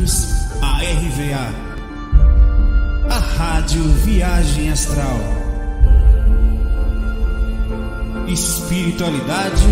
[0.00, 0.24] bem-vindos
[0.62, 1.54] à RVA,
[3.10, 5.20] a Rádio Viagem Astral.
[8.26, 9.66] Espiritualidade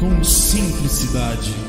[0.00, 1.63] com simplicidade.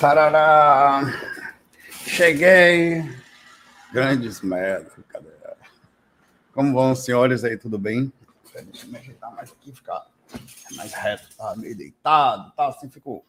[0.00, 1.02] Tarará!
[2.06, 3.04] Cheguei!
[3.92, 5.28] Grandes metros, cadê?
[6.54, 8.10] Como vão, senhores aí, tudo bem?
[8.54, 10.06] Deixa eu me ajeitar mais aqui, ficar
[10.74, 12.68] mais reto, tá meio deitado, tá?
[12.68, 13.22] Assim ficou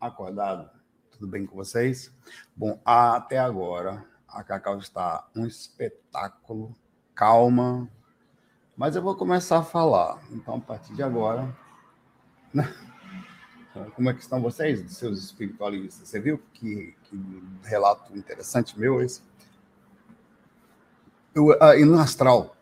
[0.00, 0.70] acordado.
[1.10, 2.14] Tudo bem com vocês?
[2.54, 6.72] Bom, até agora a Cacau está um espetáculo,
[7.16, 7.90] calma,
[8.76, 10.22] mas eu vou começar a falar.
[10.30, 11.52] Então, a partir de agora.
[13.94, 16.08] Como é que estão vocês, seus espiritualistas?
[16.08, 19.22] Você viu que, que relato interessante meu esse?
[21.34, 22.56] Eu, ah, e no astral,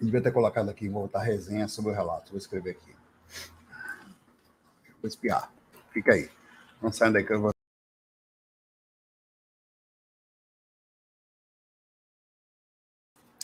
[0.00, 2.94] eu devia ter colocado aqui, vou botar resenha sobre o relato, vou escrever aqui.
[5.00, 5.52] Vou espiar.
[5.90, 6.30] Fica aí.
[6.82, 7.50] Não saiam daí que eu vou.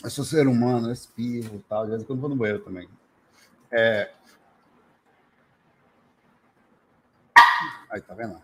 [0.03, 2.63] Eu sou ser humano, eu espirro e tal, de vez em quando vou no banheiro
[2.63, 2.89] também.
[3.71, 4.11] É,
[7.89, 8.41] Aí, tá vendo?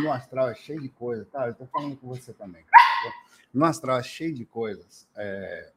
[0.00, 1.46] No astral é cheio de coisas, tá?
[1.46, 2.64] Eu tô falando com você também.
[2.64, 3.14] Cara.
[3.52, 5.06] No astral é cheio de coisas.
[5.14, 5.72] É,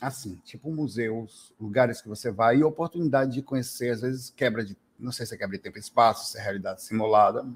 [0.00, 4.76] assim, tipo museus, lugares que você vai e oportunidade de conhecer, às vezes quebra de.
[4.98, 7.46] Não sei se é quebra de tempo e espaço, se é realidade simulada.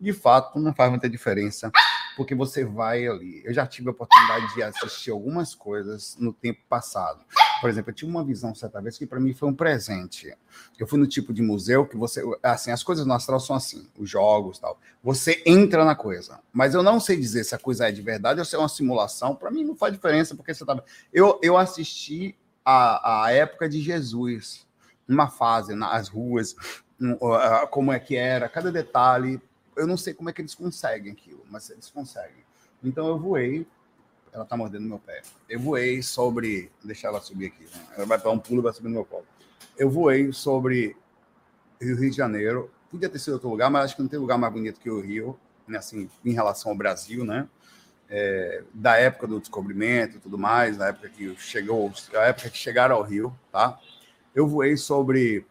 [0.00, 1.72] De fato, não faz muita diferença
[2.18, 3.42] porque você vai ali.
[3.44, 7.24] Eu já tive a oportunidade de assistir algumas coisas no tempo passado.
[7.60, 10.32] Por exemplo, eu tive uma visão certa vez que para mim foi um presente.
[10.78, 13.88] Eu fui no tipo de museu que você, assim, as coisas no astral são assim,
[13.98, 14.78] os jogos, tal.
[15.02, 18.40] Você entra na coisa, mas eu não sei dizer se a coisa é de verdade
[18.40, 19.34] ou se é uma simulação.
[19.34, 20.84] Para mim não faz diferença porque você tava.
[21.12, 24.66] Eu, eu assisti a, a época de Jesus,
[25.08, 26.54] uma fase nas ruas,
[27.70, 29.40] como é que era, cada detalhe
[29.78, 32.44] eu não sei como é que eles conseguem aquilo, mas eles conseguem.
[32.82, 33.66] Então eu voei,
[34.32, 35.22] ela tá mordendo meu pé.
[35.48, 37.86] Eu voei sobre, deixar ela subir aqui, né?
[37.96, 39.26] ela vai dar um pulo e vai subir no meu colo.
[39.76, 40.96] Eu voei sobre
[41.80, 42.70] Rio, Rio de Janeiro.
[42.90, 45.00] Podia ter sido outro lugar, mas acho que não tem lugar mais bonito que o
[45.00, 45.78] Rio, né?
[45.78, 47.48] assim, em relação ao Brasil, né?
[48.10, 52.56] É, da época do descobrimento e tudo mais, da época que chegou, a época que
[52.56, 53.78] chegaram ao Rio, tá?
[54.34, 55.44] Eu voei sobre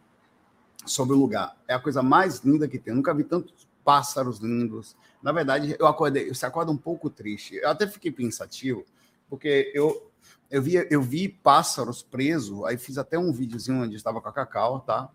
[0.85, 1.55] sobre o lugar.
[1.67, 2.91] É a coisa mais linda que tem.
[2.91, 4.95] Eu nunca vi tantos pássaros lindos.
[5.22, 7.55] Na verdade, eu acordei, você acorda um pouco triste.
[7.55, 8.85] Eu até fiquei pensativo,
[9.29, 10.07] porque eu
[10.50, 14.33] eu vi, eu vi pássaros presos, aí fiz até um videozinho onde estava com a
[14.33, 15.09] Cacau, tá?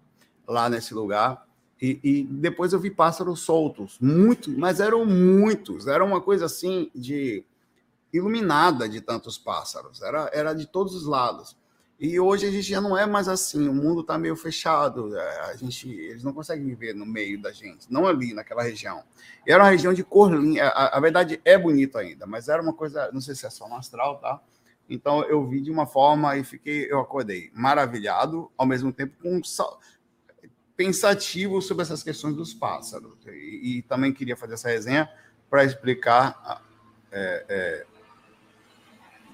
[0.47, 1.47] Lá nesse lugar.
[1.81, 6.91] E, e, depois eu vi pássaros soltos, muito, mas eram muitos, era uma coisa assim
[6.95, 7.45] de
[8.13, 11.57] iluminada de tantos pássaros, era, era de todos os lados.
[12.03, 15.41] E hoje a gente já não é mais assim, o mundo está meio fechado, é,
[15.53, 19.05] a gente, eles não conseguem viver no meio da gente, não ali naquela região.
[19.47, 22.61] E era uma região de cor linda, a, a, verdade é bonito ainda, mas era
[22.61, 24.41] uma coisa, não sei se é só astral, tá?
[24.91, 29.41] Então eu vi de uma forma e fiquei, eu acordei maravilhado, ao mesmo tempo com
[30.75, 33.17] pensativo sobre essas questões dos pássaros.
[33.29, 35.09] E, e também queria fazer essa resenha
[35.49, 36.65] para explicar
[37.13, 37.87] é,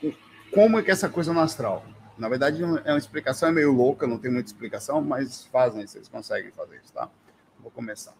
[0.05, 0.13] é,
[0.53, 1.83] como é que é essa coisa no astral
[2.19, 6.09] na verdade, é uma explicação é meio louca, não tem muita explicação, mas fazem, vocês
[6.09, 7.09] conseguem fazer isso, tá?
[7.61, 8.15] Vou começar.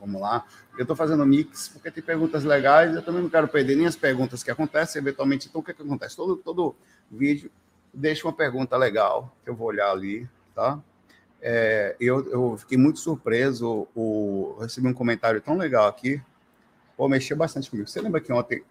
[0.00, 0.46] Vamos lá.
[0.76, 2.94] Eu estou fazendo mix porque tem perguntas legais.
[2.94, 5.48] Eu também não quero perder nem as perguntas que acontecem eventualmente.
[5.48, 6.14] Então, o que, que acontece?
[6.14, 6.76] Todo, todo
[7.10, 7.50] vídeo
[7.92, 10.78] deixa uma pergunta legal que eu vou olhar ali, tá?
[11.40, 13.88] É, eu, eu fiquei muito surpreso.
[13.94, 16.20] O, eu recebi um comentário tão legal aqui.
[16.96, 17.88] Pô, mexeu bastante comigo.
[17.88, 18.62] Você lembra que ontem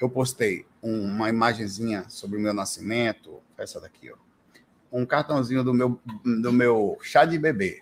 [0.00, 4.16] eu postei uma imagenzinha sobre o meu nascimento, essa daqui, ó.
[4.90, 7.78] Um cartãozinho do meu, do meu chá de bebê.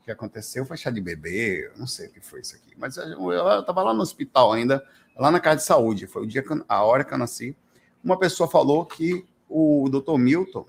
[0.00, 2.74] O que aconteceu foi chá de bebê, não sei o que foi isso aqui.
[2.76, 4.84] Mas eu estava lá no hospital ainda,
[5.16, 6.06] lá na casa de saúde.
[6.06, 7.56] Foi o dia que, a hora que eu nasci.
[8.02, 10.66] Uma pessoa falou que o doutor Milton,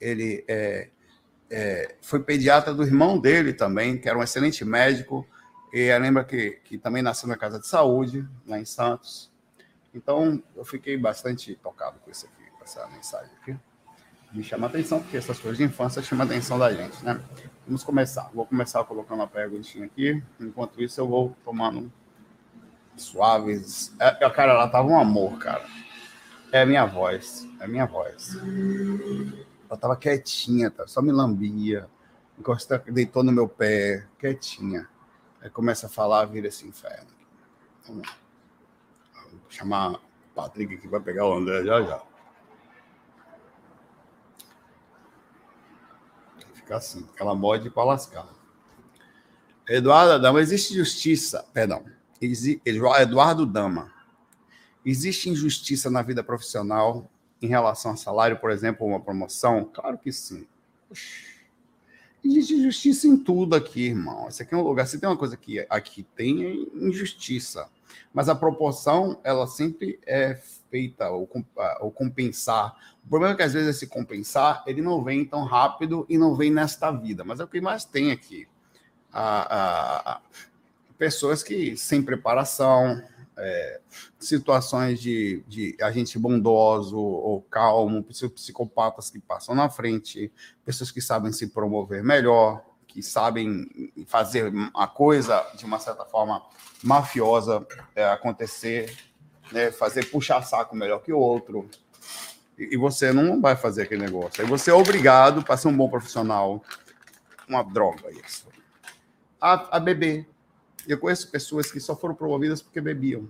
[0.00, 0.90] ele é,
[1.48, 5.26] é, foi pediatra do irmão dele também, que era um excelente médico,
[5.72, 9.31] E lembra que, que também nasceu na casa de saúde, lá em Santos.
[9.94, 13.56] Então, eu fiquei bastante tocado com isso aqui, com essa mensagem aqui.
[14.32, 17.20] Me chama atenção, porque essas coisas de infância chamam a atenção da gente, né?
[17.66, 18.30] Vamos começar.
[18.32, 20.22] Vou começar colocando a perguntinha aqui.
[20.40, 21.92] Enquanto isso, eu vou tomando
[22.96, 23.94] suaves.
[24.00, 25.66] É, cara, ela tava um amor, cara.
[26.50, 27.46] É a minha voz.
[27.60, 28.36] É a minha voz.
[29.68, 30.86] Ela tava quietinha, tá?
[30.86, 31.86] só me lambia.
[32.38, 34.88] Encosta, deitou no meu pé, quietinha.
[35.42, 37.10] Aí começa a falar, vira esse inferno.
[37.86, 38.21] Vamos lá.
[39.52, 40.00] Chamar o
[40.34, 42.02] Patrick que vai pegar o André já já.
[46.54, 48.26] Fica assim, aquela mod para lascar.
[49.68, 51.84] Eduardo Dama, existe justiça, perdão,
[52.64, 53.92] Eduardo Dama,
[54.84, 57.10] existe injustiça na vida profissional
[57.40, 59.70] em relação a salário, por exemplo, uma promoção?
[59.72, 60.46] Claro que sim.
[62.24, 64.28] Existe injustiça em tudo aqui, irmão.
[64.28, 64.86] Esse aqui é um lugar.
[64.86, 66.54] Se tem uma coisa que aqui tem, é
[66.86, 67.68] injustiça.
[68.12, 70.34] Mas a proporção, ela sempre é
[70.70, 71.28] feita, ou,
[71.80, 72.74] ou compensar.
[73.04, 76.34] O problema é que às vezes esse compensar, ele não vem tão rápido e não
[76.34, 77.24] vem nesta vida.
[77.24, 78.48] Mas é o que mais tem aqui.
[79.12, 80.20] A, a,
[80.96, 83.02] pessoas que sem preparação,
[83.36, 83.80] é,
[84.18, 90.30] situações de, de agente bondoso ou calmo, psicopatas que passam na frente,
[90.64, 93.66] pessoas que sabem se promover melhor, que sabem
[94.06, 96.42] fazer a coisa de uma certa forma
[96.82, 97.66] mafiosa
[97.96, 98.94] é, acontecer,
[99.50, 101.68] né, fazer puxar saco melhor que o outro.
[102.58, 104.42] E, e você não vai fazer aquele negócio.
[104.42, 106.62] Aí você é obrigado, para ser um bom profissional,
[107.48, 108.46] uma droga isso.
[109.40, 110.28] A, a beber.
[110.86, 113.28] Eu conheço pessoas que só foram promovidas porque bebiam.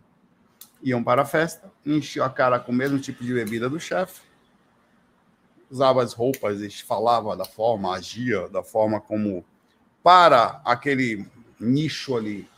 [0.83, 4.21] Iam para a festa, enchiam a cara com o mesmo tipo de bebida do chefe,
[5.71, 9.45] usava as roupas, falava da forma, agia da forma como
[10.03, 11.27] para aquele
[11.59, 12.49] nicho ali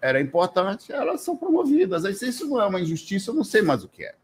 [0.00, 2.04] era importante, elas são promovidas.
[2.04, 4.14] Aí, se isso não é uma injustiça, eu não sei mais o que é.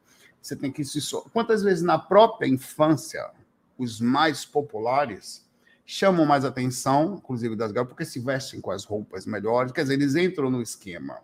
[0.41, 1.01] Você tem que se.
[1.33, 3.31] Quantas vezes na própria infância,
[3.79, 5.45] os mais populares
[5.85, 9.95] chamam mais atenção, inclusive das garotas, porque se vestem com as roupas melhores, quer dizer,
[9.95, 11.21] eles entram no esquema.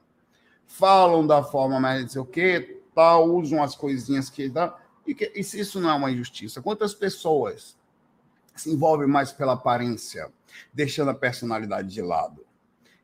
[0.66, 4.76] Falam da forma mais não sei o quê, tal, usam as coisinhas que dá.
[5.06, 6.60] E, que, e se isso não é uma injustiça?
[6.60, 7.76] Quantas pessoas
[8.54, 10.30] se envolvem mais pela aparência,
[10.72, 12.46] deixando a personalidade de lado?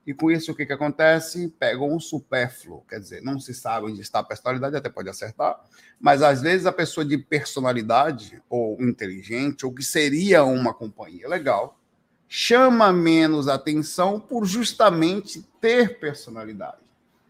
[0.07, 1.49] E com isso, o que, que acontece?
[1.59, 5.59] Pegam um supérfluo, quer dizer, não se sabe onde está a personalidade, até pode acertar,
[5.99, 11.81] mas às vezes a pessoa de personalidade, ou inteligente, ou que seria uma companhia legal,
[12.29, 16.83] chama menos atenção por justamente ter personalidade,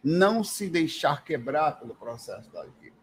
[0.03, 2.97] não se deixar quebrar pelo processo da vida.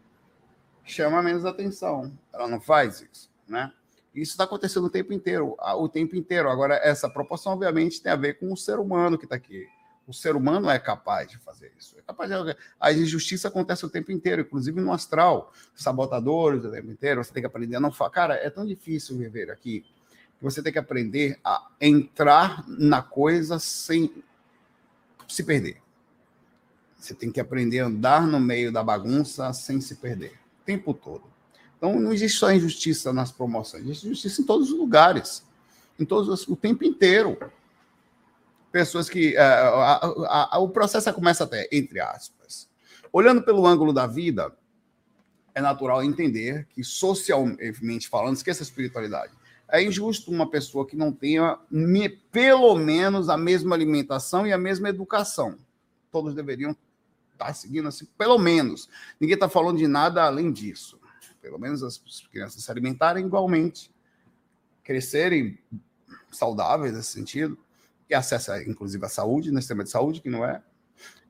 [0.84, 3.72] Chama menos atenção, ela não faz isso, né?
[4.14, 6.50] Isso está acontecendo o tempo inteiro, o tempo inteiro.
[6.50, 9.66] Agora, essa proporção, obviamente, tem a ver com o ser humano que está aqui.
[10.06, 11.96] O ser humano é capaz de fazer isso.
[11.98, 12.56] É capaz de...
[12.78, 15.52] A injustiça acontece o tempo inteiro, inclusive no astral.
[15.74, 17.24] Sabotadores o tempo inteiro.
[17.24, 18.10] Você tem que aprender a não falar.
[18.10, 23.58] Cara, é tão difícil viver aqui que você tem que aprender a entrar na coisa
[23.58, 24.22] sem
[25.28, 25.80] se perder.
[26.98, 30.32] Você tem que aprender a andar no meio da bagunça sem se perder.
[30.60, 31.31] O tempo todo.
[31.82, 35.44] Então, não existe só injustiça nas promoções, existe justiça em todos os lugares,
[35.98, 37.36] em todos o tempo inteiro.
[38.70, 39.34] Pessoas que.
[39.34, 39.94] Uh, a,
[40.28, 42.68] a, a, o processo começa até, entre aspas.
[43.12, 44.56] Olhando pelo ângulo da vida,
[45.56, 49.32] é natural entender que, socialmente falando, esqueça a espiritualidade.
[49.68, 51.58] É injusto uma pessoa que não tenha
[52.30, 55.58] pelo menos a mesma alimentação e a mesma educação.
[56.12, 56.76] Todos deveriam
[57.32, 58.88] estar seguindo assim, pelo menos.
[59.18, 61.01] Ninguém está falando de nada além disso
[61.42, 61.98] pelo menos as
[62.30, 63.90] crianças se alimentarem igualmente,
[64.84, 65.58] crescerem
[66.30, 67.58] saudáveis nesse sentido,
[68.08, 70.62] e acesso, inclusive, à saúde, no sistema de saúde, que não é,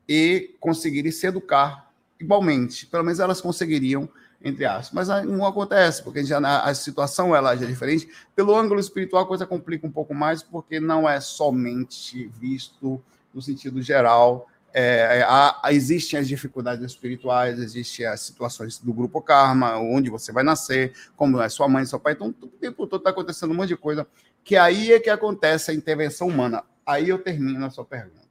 [0.07, 2.85] e conseguirem se educar igualmente.
[2.85, 4.07] Pelo menos elas conseguiriam,
[4.43, 5.07] entre aspas.
[5.07, 8.09] Mas não acontece, porque já, a situação ela já é diferente.
[8.35, 13.01] Pelo ângulo espiritual, a coisa complica um pouco mais, porque não é somente visto
[13.33, 19.21] no sentido geral é, é, há, existem as dificuldades espirituais, existem as situações do grupo
[19.21, 22.13] karma, onde você vai nascer, como é sua mãe, seu pai.
[22.13, 24.07] Então, o tempo todo está acontecendo um monte de coisa,
[24.43, 26.63] que aí é que acontece a intervenção humana.
[26.83, 28.23] Aí eu termino a sua pergunta.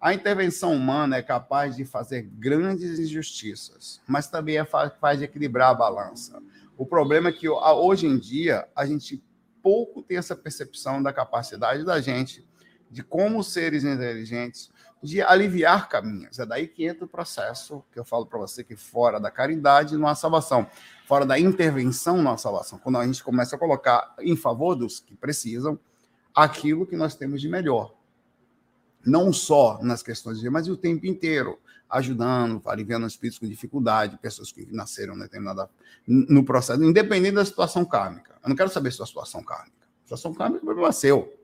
[0.00, 5.70] A intervenção humana é capaz de fazer grandes injustiças, mas também é capaz de equilibrar
[5.70, 6.40] a balança.
[6.76, 9.22] O problema é que hoje em dia a gente
[9.62, 12.46] pouco tem essa percepção da capacidade da gente
[12.90, 14.70] de como seres inteligentes
[15.04, 16.38] de aliviar caminhos.
[16.38, 19.98] É daí que entra o processo que eu falo para você que fora da caridade
[19.98, 20.66] não há salvação,
[21.06, 22.78] fora da intervenção não há salvação.
[22.78, 25.78] Quando a gente começa a colocar em favor dos que precisam
[26.34, 27.94] aquilo que nós temos de melhor.
[29.06, 34.50] não só nas questões de mas o tempo inteiro, ajudando, aliviando espíritos com dificuldade, pessoas
[34.50, 35.68] que nasceram determinada
[36.06, 38.34] no processo, independente da situação kármica.
[38.42, 39.86] Eu não quero saber sua situação kármica.
[40.04, 41.38] Situação kármica é problema seu.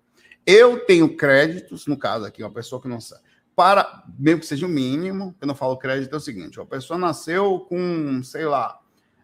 [0.46, 3.22] Eu tenho créditos, no caso aqui, uma pessoa que não sabe.
[3.60, 6.98] Para, mesmo que seja o mínimo, eu não falo crédito, é o seguinte: uma pessoa
[6.98, 8.80] nasceu com, sei lá,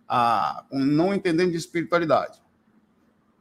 [0.07, 2.39] a, com não entendendo de espiritualidade.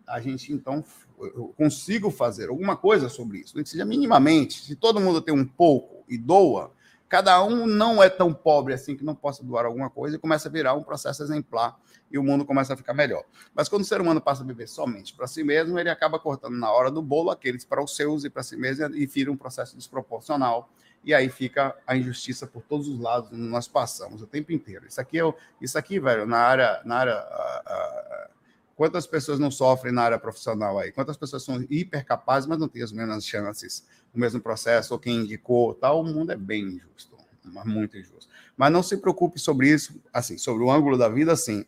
[0.08, 0.86] A gente, então,
[1.20, 4.64] eu consigo fazer alguma coisa sobre isso, que seja minimamente.
[4.64, 6.72] Se todo mundo tem um pouco e doa,
[7.10, 10.48] cada um não é tão pobre assim que não possa doar alguma coisa e começa
[10.48, 11.78] a virar um processo exemplar
[12.10, 13.26] e o mundo começa a ficar melhor.
[13.54, 16.56] Mas quando o ser humano passa a viver somente para si mesmo, ele acaba cortando
[16.56, 19.36] na hora do bolo aqueles para os seus e para si mesmo e vira um
[19.36, 20.70] processo desproporcional.
[21.06, 24.88] E aí fica a injustiça por todos os lados nós passamos o tempo inteiro.
[24.88, 28.30] Isso aqui, eu, isso aqui velho, na área, na área a, a,
[28.76, 30.92] Quantas pessoas não sofrem na área profissional aí?
[30.92, 35.00] Quantas pessoas são hiper capazes, mas não têm as mesmas chances, o mesmo processo, ou
[35.00, 36.02] quem indicou, tal?
[36.02, 37.16] O mundo é bem injusto,
[37.64, 38.30] muito injusto.
[38.58, 41.66] Mas não se preocupe sobre isso, assim, sobre o ângulo da vida, assim.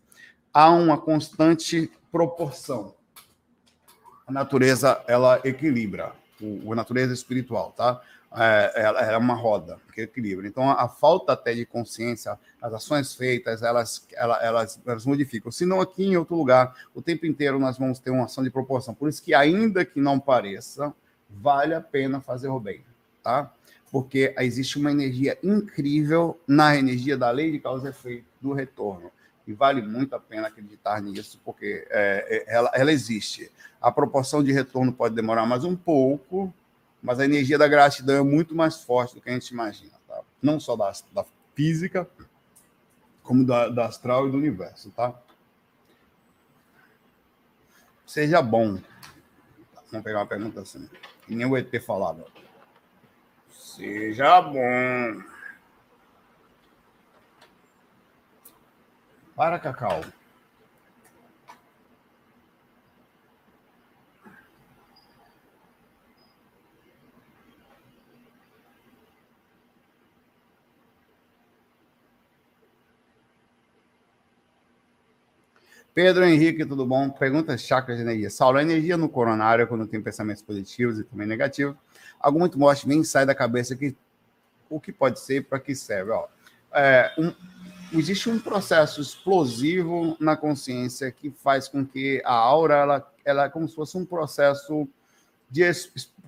[0.54, 2.94] Há uma constante proporção.
[4.26, 8.02] A natureza, ela equilibra, o, a natureza espiritual, tá?
[8.36, 10.48] É, ela é uma roda que equilibra.
[10.48, 15.52] Então, a, falta até de consciência, as ações feitas, elas, elas, elas, elas modificam.
[15.52, 18.50] Se não aqui em outro lugar, o tempo inteiro nós vamos ter uma ação de
[18.50, 18.94] proporção.
[18.94, 20.94] Por isso que, ainda que não pareça,
[21.30, 22.84] vale a pena fazer o bem,
[23.24, 23.52] tá?
[23.92, 29.12] Porque existe uma energia incrível na energia da lei de causa e efeito, do retorno.
[29.48, 33.50] E vale muito a pena acreditar nisso, porque é, é ela, ela existe.
[33.82, 36.54] A proporção de retorno pode demorar mais um pouco,
[37.02, 40.22] mas a energia da gratidão é muito mais forte do que a gente imagina, tá?
[40.42, 41.26] Não só da, da
[41.56, 42.10] física,
[43.24, 45.14] como da, da astral e do universo, tá?
[48.06, 48.80] Seja bom.
[49.92, 50.90] Vamos pegar uma pergunta assim.
[51.26, 52.26] Que nem o ET falava.
[53.52, 55.24] Seja bom.
[59.36, 60.02] Para, Cacau.
[75.98, 77.10] Pedro Henrique, tudo bom?
[77.10, 78.30] Pergunta chakra de energia.
[78.30, 81.76] Saulo, a energia no coronário, quando tem pensamentos positivos e também negativos,
[82.20, 83.98] algo muito morte nem sai da cabeça que
[84.70, 86.12] o que pode ser para que serve.
[86.12, 86.28] Ó,
[86.72, 87.34] é, um,
[87.98, 93.50] existe um processo explosivo na consciência que faz com que a aura ela, ela é
[93.50, 94.88] como se fosse um processo
[95.50, 95.64] de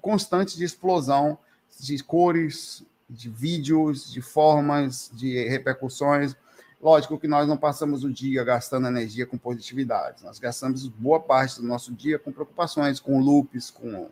[0.02, 1.38] constante de explosão
[1.80, 6.36] de cores, de vídeos, de formas, de repercussões
[6.82, 11.60] Lógico que nós não passamos o dia gastando energia com positividade, nós gastamos boa parte
[11.60, 14.10] do nosso dia com preocupações, com loops, com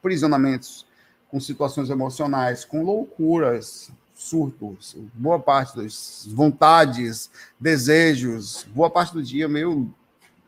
[0.00, 0.86] prisionamentos,
[1.28, 7.28] com situações emocionais, com loucuras, surtos, boa parte das vontades,
[7.58, 9.92] desejos, boa parte do dia meio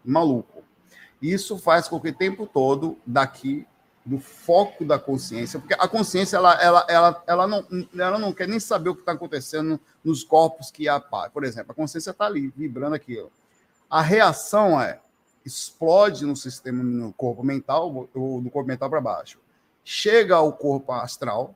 [0.04, 0.62] maluco.
[1.20, 3.66] Isso faz com que o tempo todo, daqui
[4.04, 7.66] do foco da consciência, porque a consciência ela, ela, ela, ela, não,
[7.96, 11.00] ela não quer nem saber o que está acontecendo nos corpos que há.
[11.00, 13.24] Por exemplo, a consciência está ali, vibrando aqui.
[13.88, 14.98] A reação é
[15.44, 19.38] explode no sistema, no corpo mental, ou do corpo mental para baixo.
[19.84, 21.54] Chega ao corpo astral,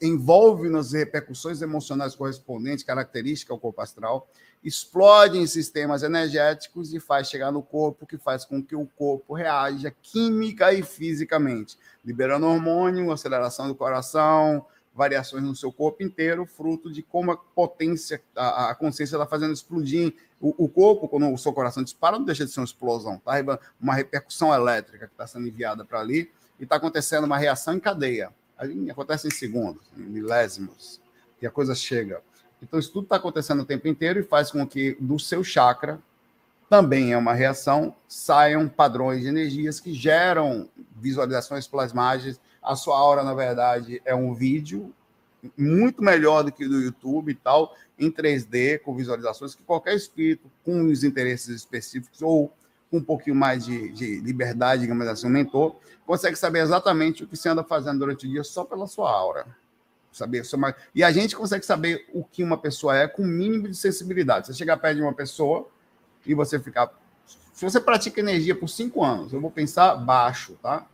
[0.00, 4.28] envolve nas repercussões emocionais correspondentes, característica ao corpo astral,
[4.62, 9.34] explode em sistemas energéticos e faz chegar no corpo, que faz com que o corpo
[9.34, 14.64] reaja química e fisicamente, liberando hormônio, aceleração do coração,
[14.94, 19.52] variações no seu corpo inteiro, fruto de como a potência, a, a consciência está fazendo
[19.52, 23.18] explodir o, o, corpo, quando o seu coração dispara, não deixa de ser uma explosão,
[23.18, 23.32] tá?
[23.80, 27.80] Uma repercussão elétrica que está sendo enviada para ali e está acontecendo uma reação em
[27.80, 28.32] cadeia.
[28.90, 31.00] Acontece em segundos, em milésimos,
[31.38, 32.22] que a coisa chega.
[32.62, 36.00] Então, isso tudo está acontecendo o tempo inteiro e faz com que do seu chakra,
[36.68, 42.40] também é uma reação, saiam padrões de energias que geram visualizações plasmáticas.
[42.62, 44.92] A sua aura, na verdade, é um vídeo
[45.56, 50.50] muito melhor do que do YouTube e tal, em 3D, com visualizações, que qualquer espírito
[50.64, 52.50] com os interesses específicos ou
[52.90, 55.76] com um pouquinho mais de, de liberdade, digamos assim, um mentor,
[56.06, 59.46] consegue saber exatamente o que você anda fazendo durante o dia só pela sua aura
[60.14, 60.76] saber somar.
[60.94, 64.46] E a gente consegue saber o que uma pessoa é com o mínimo de sensibilidade.
[64.46, 65.68] Você chegar perto de uma pessoa
[66.24, 66.90] e você ficar.
[67.52, 70.86] Se você pratica energia por cinco anos, eu vou pensar baixo, tá?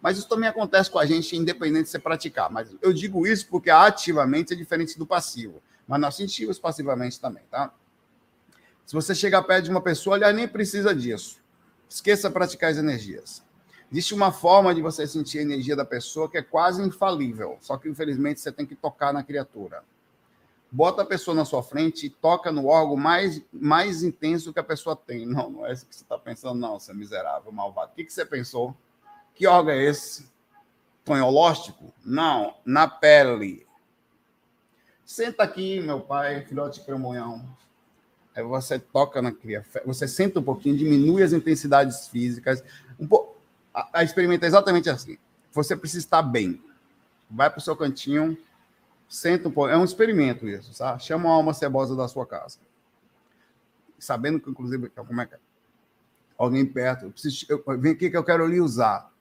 [0.00, 2.50] Mas isso também acontece com a gente, independente de você praticar.
[2.50, 5.62] Mas eu digo isso porque ativamente é diferente do passivo.
[5.86, 7.72] Mas nós sentimos passivamente também, tá?
[8.86, 11.40] Se você chegar perto de uma pessoa, aliás, nem precisa disso.
[11.88, 13.42] Esqueça praticar as energias.
[13.90, 17.76] Existe uma forma de você sentir a energia da pessoa que é quase infalível, só
[17.76, 19.84] que infelizmente você tem que tocar na criatura.
[20.70, 24.64] Bota a pessoa na sua frente e toca no órgão mais, mais intenso que a
[24.64, 25.26] pessoa tem.
[25.26, 27.92] Não, não é isso que você está pensando, não, seu miserável, malvado.
[27.92, 28.74] O que, que você pensou?
[29.34, 30.26] Que órgão é esse?
[31.04, 31.92] Tonholóstico?
[32.02, 33.66] Não, na pele.
[35.04, 37.46] Senta aqui, meu pai, filhote cremonhão.
[38.34, 42.64] Você toca na criatura, você senta um pouquinho, diminui as intensidades físicas.
[42.98, 43.36] Um po...
[43.74, 45.18] a, a experimenta é exatamente assim.
[45.52, 46.62] Você precisa estar bem.
[47.30, 48.36] Vai para o seu cantinho,
[49.08, 49.70] senta um pouco.
[49.70, 51.02] É um experimento isso, sabe?
[51.02, 52.58] Chama uma alma cebosa da sua casa.
[53.98, 55.38] Sabendo que, inclusive, como é que é?
[56.38, 57.04] Alguém perto.
[57.04, 59.12] Eu preciso, eu, vem aqui que eu quero lhe usar.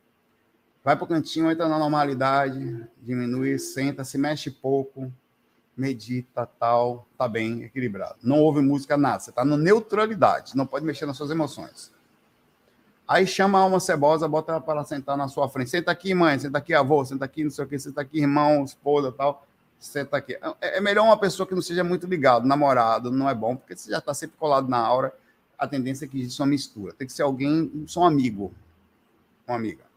[0.83, 5.11] Vai para o cantinho, entra na normalidade, diminui, senta, se mexe pouco,
[5.75, 8.15] medita, tal, tá bem equilibrado.
[8.21, 9.19] Não ouve música, nada.
[9.19, 11.91] Você está na neutralidade, não pode mexer nas suas emoções.
[13.07, 15.69] Aí chama a alma cebosa, bota ela para sentar na sua frente.
[15.69, 18.63] Senta aqui, mãe, senta aqui, avô, senta aqui, não sei o que, senta aqui, irmão,
[18.63, 19.45] esposa, tal.
[19.79, 20.37] Senta aqui.
[20.61, 23.75] É, é melhor uma pessoa que não seja muito ligado, namorado, não é bom, porque
[23.75, 25.13] você já está sempre colado na aura.
[25.57, 26.93] A tendência é que existe uma mistura.
[26.93, 28.53] Tem que ser alguém, só um amigo,
[29.45, 29.90] uma amiga.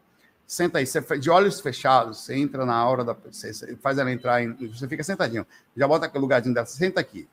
[0.47, 3.13] Senta aí, você, de olhos fechados, você entra na hora da.
[3.13, 4.53] Você faz ela entrar em.
[4.67, 5.45] Você fica sentadinho.
[5.75, 7.27] Já bota aquele lugarzinho dela, senta aqui,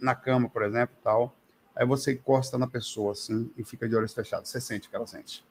[0.00, 1.34] na cama, por exemplo, tal.
[1.76, 4.48] Aí você encosta na pessoa assim e fica de olhos fechados.
[4.48, 5.44] Você sente o que ela sente.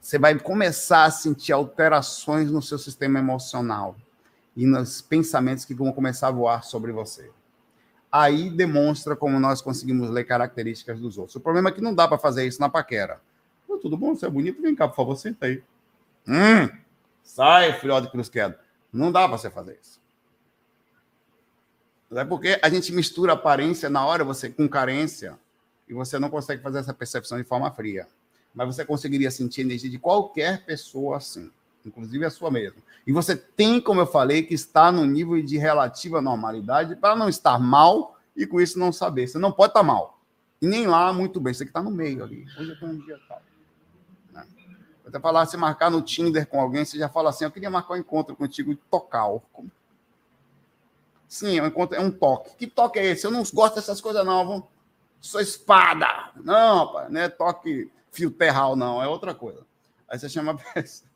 [0.00, 3.96] Você vai começar a sentir alterações no seu sistema emocional
[4.56, 7.30] e nos pensamentos que vão começar a voar sobre você.
[8.10, 11.36] Aí demonstra como nós conseguimos ler características dos outros.
[11.36, 13.20] O problema é que não dá para fazer isso na paquera.
[13.80, 14.14] tudo bom?
[14.14, 14.60] Você é bonito?
[14.60, 15.62] Vem cá, por favor, senta aí.
[16.26, 16.68] Hum,
[17.22, 18.58] sai, filhote de cruz queda.
[18.92, 20.00] Não dá para você fazer isso.
[22.12, 25.38] É porque a gente mistura aparência na hora você com carência
[25.88, 28.06] e você não consegue fazer essa percepção de forma fria.
[28.54, 31.50] Mas você conseguiria sentir a energia de qualquer pessoa assim,
[31.84, 32.80] inclusive a sua mesma.
[33.06, 37.28] E você tem, como eu falei, que estar no nível de relativa normalidade para não
[37.28, 39.26] estar mal e com isso não saber.
[39.26, 40.20] Você não pode estar mal.
[40.62, 41.52] E nem lá muito bem.
[41.52, 42.46] Você que está no meio ali.
[42.56, 43.42] Hoje eu estou um dia tal.
[45.14, 47.94] Até falar, se marcar no Tinder com alguém, você já fala assim: eu queria marcar
[47.94, 49.44] um encontro contigo tocal.
[51.28, 52.56] Sim, é um, encontro, é um toque.
[52.56, 53.24] Que toque é esse?
[53.24, 54.44] Eu não gosto dessas coisas, não.
[54.44, 54.68] Vou...
[55.20, 56.32] Sou espada.
[56.34, 59.00] Não, pai, não é toque fio terral, não.
[59.00, 59.64] É outra coisa.
[60.08, 61.10] Aí você chama a pessoa.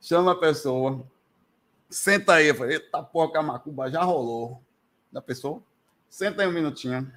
[0.00, 1.06] Chama a pessoa.
[1.90, 2.48] Senta aí.
[2.48, 4.62] Eu falei, eita porra, a macuba já rolou.
[5.12, 5.62] Da pessoa?
[6.08, 7.12] Senta aí um minutinho.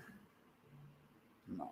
[1.47, 1.71] Não.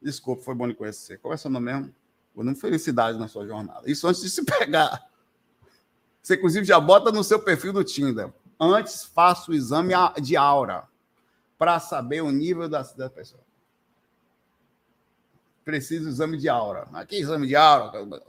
[0.00, 1.18] Desculpa, foi bom de conhecer.
[1.18, 1.94] Qual é seu nome mesmo?
[2.36, 3.82] Dando felicidade na sua jornada.
[3.90, 5.08] Isso antes de se pegar.
[6.22, 8.32] Você, inclusive, já bota no seu perfil do Tinder.
[8.58, 10.88] Antes, faça o exame de aura
[11.58, 13.40] para saber o nível da, da pessoa.
[15.64, 16.86] Precisa do exame de aura.
[16.92, 18.22] Aqui, exame de aura.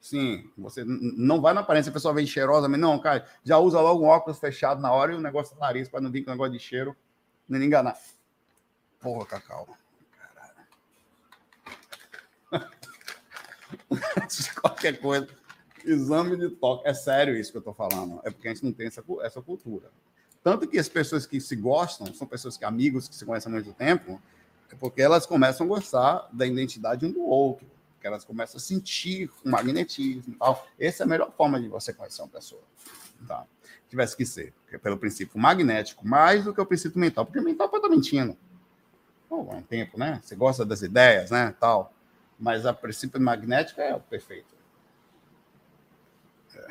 [0.00, 3.80] Sim, você não vai na aparência, a pessoa vem cheirosa, mas não, cara, já usa
[3.80, 6.22] logo um óculos fechado na hora e o um negócio do nariz para não vir
[6.22, 6.94] com negócio de cheiro,
[7.48, 7.96] nem enganar.
[9.00, 9.66] Porra, Cacau.
[14.16, 15.28] Antes de qualquer coisa.
[15.84, 16.88] Exame de toque.
[16.88, 18.20] É sério isso que eu estou falando.
[18.24, 19.90] É porque a gente não tem essa, essa cultura.
[20.42, 23.54] Tanto que as pessoas que se gostam, são pessoas que amigos que se conhecem há
[23.54, 24.20] muito tempo,
[24.70, 27.66] é porque elas começam a gostar da identidade um do outro.
[28.00, 30.66] Que elas começam a sentir o magnetismo e tal.
[30.78, 32.62] Essa é a melhor forma de você conhecer uma pessoa.
[33.26, 33.46] Tá?
[33.88, 34.52] Tivesse que ser,
[34.82, 38.36] pelo princípio magnético, mais do que o princípio mental, porque mental pode estar mentindo.
[39.28, 40.20] Pô, é um tempo, né?
[40.22, 41.54] Você gosta das ideias, né?
[41.58, 41.93] Tal
[42.38, 44.54] mas a princípio magnético é o perfeito.
[46.54, 46.66] É.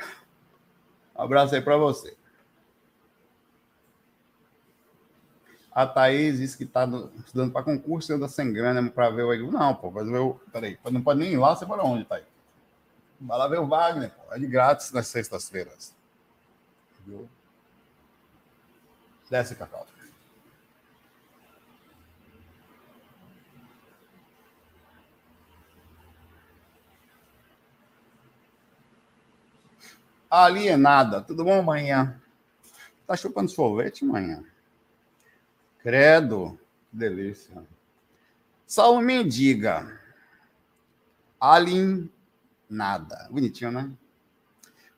[1.15, 2.15] Um abraço aí para você.
[5.71, 6.87] A Thaís disse que está
[7.25, 9.51] estudando para concurso e anda sem grana para ver o.
[9.51, 10.39] Não, pô, mas eu.
[10.51, 12.25] Peraí, não pode nem ir lá, você para onde, Thaís?
[13.19, 14.33] Vai lá ver o Wagner, pô.
[14.33, 15.95] É de grátis nas sextas-feiras.
[19.29, 19.87] Desce, Cacau.
[30.35, 31.21] Alienada.
[31.21, 32.19] Tudo bom, manhã?
[33.05, 34.43] Tá chupando sorvete, manhã?
[35.77, 36.59] Credo.
[36.89, 37.63] Que delícia.
[38.65, 40.01] Só me diga.
[41.39, 42.11] Alien
[42.67, 43.27] nada.
[43.29, 43.91] Bonitinho, né?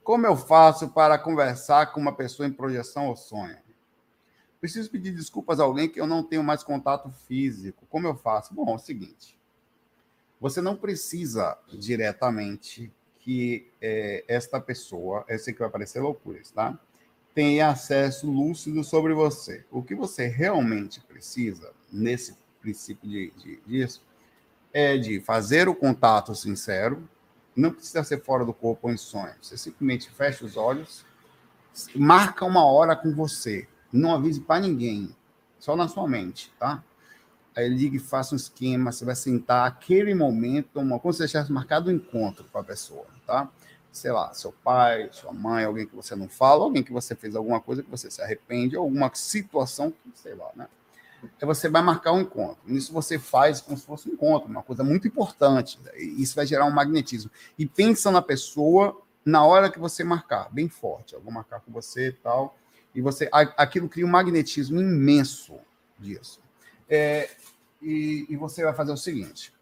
[0.05, 3.57] Como eu faço para conversar com uma pessoa em projeção ou sonho?
[4.61, 7.85] Preciso pedir desculpas a alguém que eu não tenho mais contato físico.
[7.89, 8.53] Como eu faço?
[8.53, 9.37] Bom, é o seguinte.
[10.39, 12.89] Você não precisa diretamente
[13.25, 16.79] que é, esta pessoa, eu sei que vai parecer loucuras, tá?
[17.33, 19.65] Tenha acesso lúcido sobre você.
[19.71, 24.05] O que você realmente precisa, nesse princípio de, de, disso,
[24.71, 27.09] é de fazer o contato sincero
[27.55, 29.33] não precisa ser fora do corpo ou em sonho.
[29.41, 31.05] Você simplesmente fecha os olhos,
[31.95, 33.67] marca uma hora com você.
[33.91, 35.15] Não avise para ninguém,
[35.57, 36.83] só na sua mente, tá?
[37.55, 41.89] Aí ligue, faça um esquema, você vai sentar aquele momento, uma, quando você tivesse marcado
[41.89, 43.49] um encontro com a pessoa, tá?
[43.91, 47.33] Sei lá, seu pai, sua mãe, alguém que você não fala, alguém que você fez
[47.33, 50.67] alguma coisa que você se arrepende, alguma situação sei lá, né?
[51.41, 52.57] Aí você vai marcar um encontro.
[52.67, 55.79] Isso você faz como se fosse um encontro, uma coisa muito importante.
[55.95, 57.31] Isso vai gerar um magnetismo.
[57.57, 61.13] E pensa na pessoa na hora que você marcar, bem forte.
[61.13, 62.55] Eu vou marcar com você e tal.
[62.93, 65.55] E você, aquilo cria um magnetismo imenso
[65.99, 66.39] disso.
[66.89, 67.29] É,
[67.81, 69.53] e, e você vai fazer o seguinte: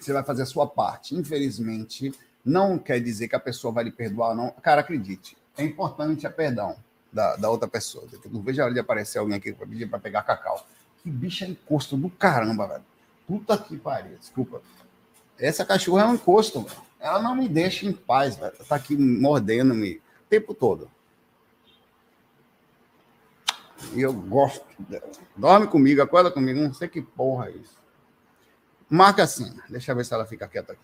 [0.00, 1.14] você vai fazer a sua parte.
[1.14, 2.12] Infelizmente,
[2.44, 4.50] não quer dizer que a pessoa vai lhe perdoar, não.
[4.62, 6.76] Cara, acredite, é importante a perdão
[7.12, 8.06] da, da outra pessoa.
[8.12, 10.66] Eu não vejo a hora de aparecer alguém aqui para pedir para pegar cacau.
[11.02, 12.84] Que bicha encosto do caramba, velho.
[13.26, 14.62] Puta que pariu, desculpa.
[15.38, 16.90] Essa cachorra é um encosto, velho.
[16.98, 18.54] Ela não me deixa em paz, velho.
[18.68, 20.90] Tá aqui mordendo-me o tempo todo.
[23.94, 24.64] E eu gosto.
[25.36, 27.78] Dorme comigo, acorda comigo, não sei que porra é isso.
[28.88, 30.82] Marca assim, deixa eu ver se ela fica quieta aqui.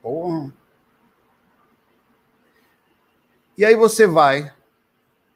[0.00, 0.52] Porra.
[3.56, 4.54] E aí você vai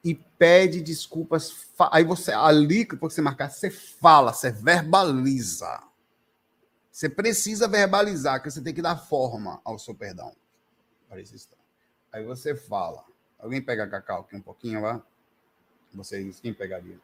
[0.05, 1.71] e pede desculpas.
[1.91, 5.83] Aí você, ali que você marcar, você fala, você verbaliza.
[6.91, 10.35] Você precisa verbalizar, que você tem que dar forma ao seu perdão.
[12.13, 13.05] Aí você fala.
[13.39, 15.03] Alguém pega cacau aqui um pouquinho lá?
[15.95, 16.99] Vocês, quem pegaria?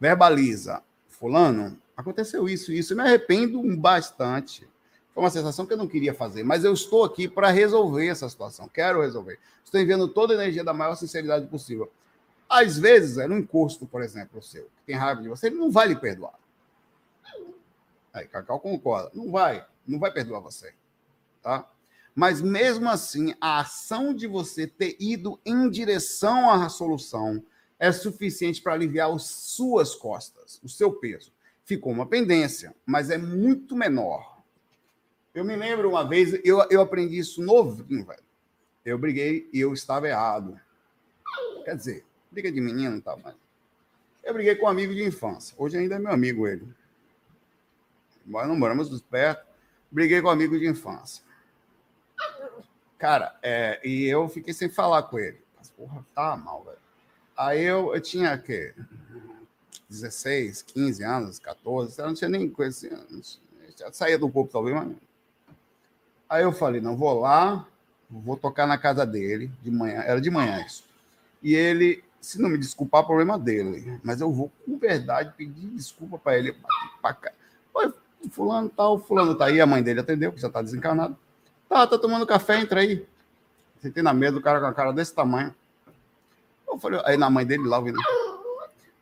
[0.00, 0.82] Verbaliza.
[1.08, 2.92] Fulano, aconteceu isso, isso.
[2.92, 4.68] Eu me arrependo bastante.
[5.12, 8.28] Foi uma sensação que eu não queria fazer, mas eu estou aqui para resolver essa
[8.28, 8.68] situação.
[8.68, 9.38] Quero resolver.
[9.64, 11.90] Estou enviando toda a energia da maior sinceridade possível.
[12.48, 15.56] Às vezes, é um encosto, por exemplo, o seu, que tem raiva de você, ele
[15.56, 16.38] não vai lhe perdoar.
[18.12, 19.10] Aí, Cacau concorda.
[19.12, 20.72] Não vai, não vai perdoar você.
[21.42, 21.68] Tá?
[22.14, 27.44] Mas mesmo assim, a ação de você ter ido em direção à solução,
[27.78, 31.32] é suficiente para aliviar as suas costas, o seu peso.
[31.64, 34.38] Ficou uma pendência, mas é muito menor.
[35.34, 38.22] Eu me lembro uma vez, eu, eu aprendi isso novinho, velho.
[38.84, 40.58] Eu briguei e eu estava errado.
[41.64, 43.34] Quer dizer, briga de menino e tal, mas.
[44.24, 45.54] Eu briguei com um amigo de infância.
[45.58, 46.66] Hoje ainda é meu amigo ele.
[48.26, 49.46] Nós não moramos perto.
[49.90, 51.22] Briguei com um amigo de infância.
[52.98, 55.40] Cara, é, e eu fiquei sem falar com ele.
[55.56, 56.78] Mas, porra, tá mal, velho.
[57.38, 58.74] Aí eu, eu tinha que
[59.88, 62.90] 16, 15 anos, 14, eu não tinha nem assim,
[63.78, 64.96] já saía do corpo talvez, mas...
[66.28, 67.64] Aí eu falei, não, vou lá,
[68.10, 70.82] vou tocar na casa dele de manhã, era de manhã isso.
[71.40, 76.18] E ele, se não me desculpar, problema dele, mas eu vou com verdade pedir desculpa
[76.18, 76.52] para ele.
[77.00, 77.32] Pra, pra,
[77.72, 77.94] Oi,
[78.32, 81.16] fulano tal, fulano tá aí, a mãe dele atendeu, que já tá desencarnado.
[81.68, 83.06] Tá, tá tomando café, entra aí.
[83.80, 85.54] Sentei na mesa do cara com a cara desse tamanho.
[86.68, 87.98] Eu falei, aí na mãe dele lá, ouvindo,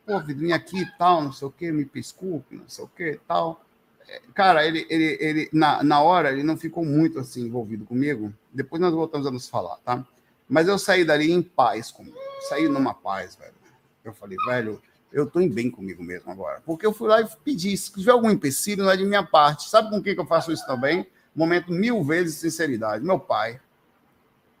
[0.05, 3.11] pô, vim aqui e tal, não sei o quê, me desculpe, não sei o quê
[3.11, 3.61] e tal.
[4.07, 8.33] É, cara, ele, ele, ele na, na hora, ele não ficou muito assim envolvido comigo.
[8.53, 10.05] Depois nós voltamos a nos falar, tá?
[10.47, 12.17] Mas eu saí dali em paz comigo.
[12.47, 13.53] Saí numa paz, velho.
[14.03, 16.61] Eu falei, velho, eu tô em bem comigo mesmo agora.
[16.65, 19.69] Porque eu fui lá e pedi, se tiver algum empecilho, não é de minha parte.
[19.69, 21.05] Sabe com quem que eu faço isso também?
[21.35, 23.03] Momento mil vezes de sinceridade.
[23.03, 23.59] Meu pai.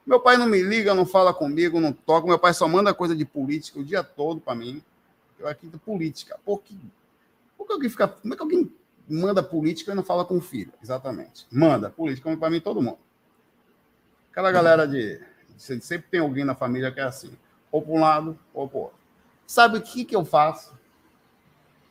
[0.07, 2.25] Meu pai não me liga, não fala comigo, não toca.
[2.25, 4.81] Meu pai só manda coisa de política o dia todo para mim.
[5.37, 6.39] Eu aqui de política.
[6.45, 6.79] Por que,
[7.57, 8.07] por que alguém fica.
[8.07, 8.71] Como é que alguém
[9.05, 10.71] manda política e não fala com o filho?
[10.81, 11.45] Exatamente.
[11.51, 12.99] Manda política para mim todo mundo.
[14.31, 15.19] Aquela galera de.
[15.57, 17.37] Sempre tem alguém na família que é assim.
[17.69, 18.97] Ou para um lado, ou para outro.
[19.45, 20.73] Sabe o que, que eu faço?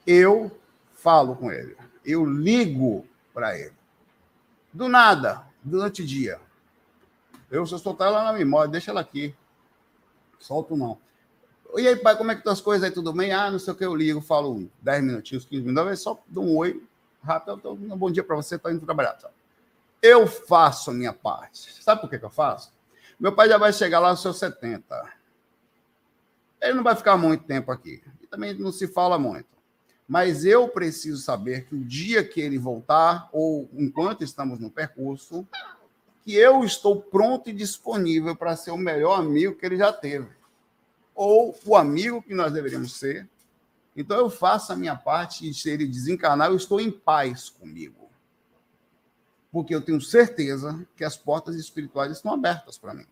[0.07, 0.51] Eu
[0.95, 1.77] falo com ele.
[2.03, 3.75] Eu ligo para ele.
[4.73, 6.41] Do nada, durante o dia.
[7.51, 9.35] Eu, eu soltar ela na memória, deixa ela aqui.
[10.39, 10.99] Solto não.
[11.77, 12.91] E aí, pai, como é que estão as coisas aí?
[12.91, 13.33] Tudo bem?
[13.33, 16.57] Ah, não sei o que, eu ligo, falo 10 minutinhos, 15 minutos, só dou um
[16.57, 16.83] oi
[17.23, 17.61] rápido.
[17.73, 19.15] Um bom dia para você, estou indo trabalhar.
[19.15, 19.29] Tá?
[20.01, 21.83] Eu faço a minha parte.
[21.83, 22.73] Sabe por que, que eu faço?
[23.19, 25.13] Meu pai já vai chegar lá aos seus 70.
[26.61, 28.03] Ele não vai ficar muito tempo aqui.
[28.23, 29.49] E também não se fala muito.
[30.09, 35.47] Mas eu preciso saber que o dia que ele voltar, ou enquanto estamos no percurso,
[36.27, 40.29] que eu estou pronto e disponível para ser o melhor amigo que ele já teve,
[41.15, 43.29] ou o amigo que nós deveríamos ser.
[43.97, 48.11] Então eu faço a minha parte e se ele desencarnar, eu estou em paz comigo.
[49.53, 53.07] Porque eu tenho certeza que as portas espirituais estão abertas para mim.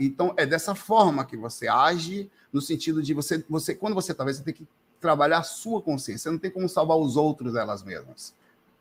[0.00, 4.38] Então é dessa forma que você age, no sentido de você, você quando você talvez
[4.38, 4.66] você tem que
[5.00, 8.34] trabalhar a sua consciência, você não tem como salvar os outros elas mesmas.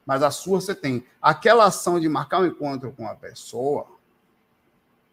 [0.05, 1.05] Mas a sua você tem.
[1.21, 3.87] Aquela ação de marcar um encontro com a pessoa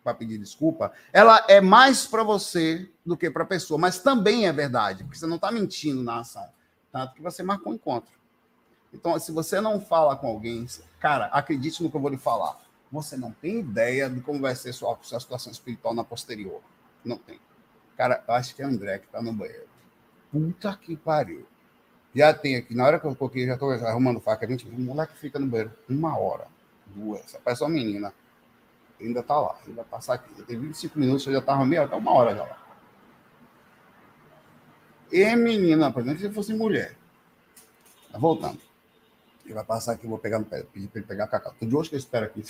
[0.03, 4.46] para pedir desculpa, ela é mais para você do que para a pessoa, mas também
[4.46, 6.48] é verdade, porque você não está mentindo na ação,
[6.90, 8.11] tanto que você marcou um encontro.
[8.92, 10.66] Então, se você não fala com alguém,
[10.98, 12.59] cara, acredite no que eu vou lhe falar.
[12.90, 16.61] Você não tem ideia de como vai ser sua, sua situação espiritual na posterior.
[17.05, 17.40] Não tem.
[17.96, 19.68] Cara, eu acho que é André que está no banheiro.
[20.33, 21.46] Puta que pariu.
[22.14, 24.81] Já tem aqui, na hora que eu coloquei, já estou arrumando faca, a gente, o
[24.81, 26.46] moleque fica no banheiro uma hora,
[26.87, 27.37] duas.
[27.44, 28.12] Parece uma menina.
[29.01, 30.29] Ainda está lá, vai passar aqui.
[30.37, 32.59] Já tem 25 minutos, eu já estava meia, até uma hora já lá.
[35.12, 36.96] E menina, por exemplo, se fosse mulher.
[38.12, 38.61] Tá voltando.
[39.44, 41.55] Ele vai passar aqui, eu vou pegar no pé, pedir para ele pegar cacau.
[41.59, 42.44] Tô de hoje que eu espero aqui.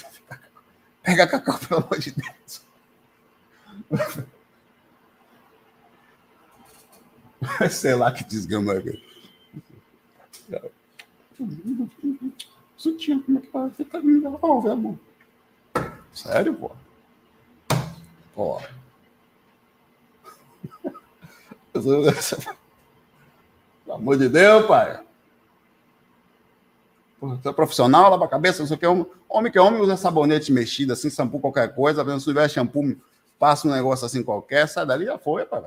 [1.03, 2.67] Pega cacau, pelo amor de Deus.
[7.71, 8.75] Sei lá que desgama
[11.41, 12.31] é.
[12.77, 13.69] Sutiã, como é que tá?
[13.69, 14.97] Você tá me devolve, amor.
[16.13, 16.71] Sério, pô?
[18.37, 18.61] Ó.
[21.73, 22.11] Pelo
[23.89, 25.01] amor de Deus, pai.
[27.21, 28.87] Você é profissional, lava a cabeça, não sei o que.
[29.29, 32.03] Homem que é homem usa sabonete mexido, assim, shampoo, qualquer coisa.
[32.19, 32.97] Se tiver shampoo,
[33.39, 35.65] passa um negócio assim qualquer, sai dali já foi, pai.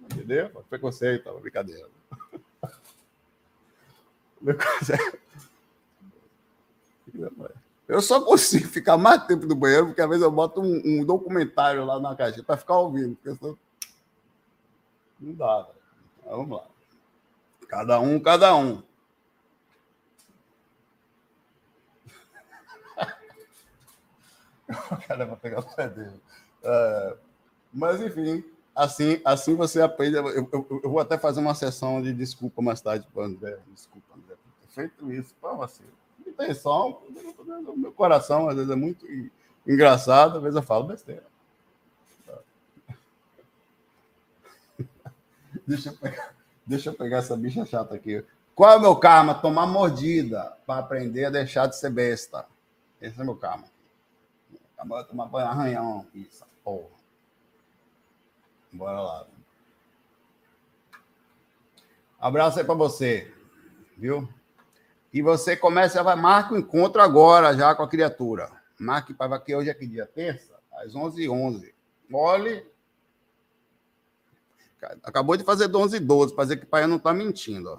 [0.00, 0.50] Entendeu?
[0.70, 1.88] Preconceito, brincadeira.
[7.86, 11.04] Eu só consigo ficar mais tempo no banheiro, porque às vezes eu boto um, um
[11.04, 13.16] documentário lá na caixa para ficar ouvindo.
[15.20, 15.74] Não dá, velho.
[16.24, 16.64] Vamos lá.
[17.68, 18.82] Cada um, cada um.
[24.90, 26.20] o cara vai pegar o pé dele.
[26.62, 27.18] Uh,
[27.72, 28.42] mas, enfim,
[28.74, 30.16] assim, assim você aprende.
[30.16, 33.58] Eu, eu, eu, vou até fazer uma sessão de desculpa mais tarde para André.
[33.72, 34.14] Desculpa,
[34.74, 35.84] Feito isso para você.
[36.26, 37.00] Intenção,
[37.68, 39.06] o meu coração às vezes é muito
[39.64, 41.24] engraçado, às vezes eu falo besteira.
[45.66, 46.34] Deixa eu pegar,
[46.66, 48.24] deixa eu pegar essa bicha chata aqui.
[48.54, 49.34] Qual é o meu karma?
[49.34, 52.46] Tomar mordida para aprender a deixar de ser besta.
[53.00, 53.64] Esse é meu karma.
[54.74, 56.06] Acabou de tomar banho arranhão.
[56.14, 56.88] Isso, porra.
[58.72, 59.26] Bora lá.
[62.20, 63.32] Abraço aí para você,
[63.96, 64.28] viu?
[65.14, 68.50] E você começa, vai, marca o encontro agora já com a criatura.
[68.76, 70.06] Marque para que hoje é que dia?
[70.06, 70.58] Terça?
[70.72, 71.72] Às 11h11.
[72.12, 72.66] Olhe.
[75.04, 77.78] Acabou de fazer 11 e 12, para dizer que o pai não está mentindo.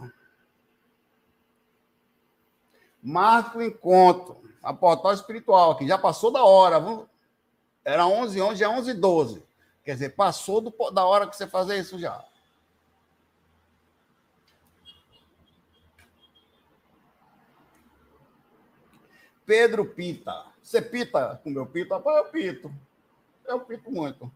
[3.03, 4.41] Marca o encontro.
[4.63, 5.85] A portal espiritual aqui.
[5.85, 6.79] Já passou da hora.
[6.79, 7.05] Vamos...
[7.83, 9.43] Era 11 11, já é 11 12.
[9.83, 12.23] Quer dizer, passou do, da hora que você fazer isso já.
[19.45, 20.45] Pedro Pita.
[20.61, 21.93] Você pita com meu pito?
[21.93, 22.71] Rapaz, eu pito.
[23.47, 24.31] Eu pito muito.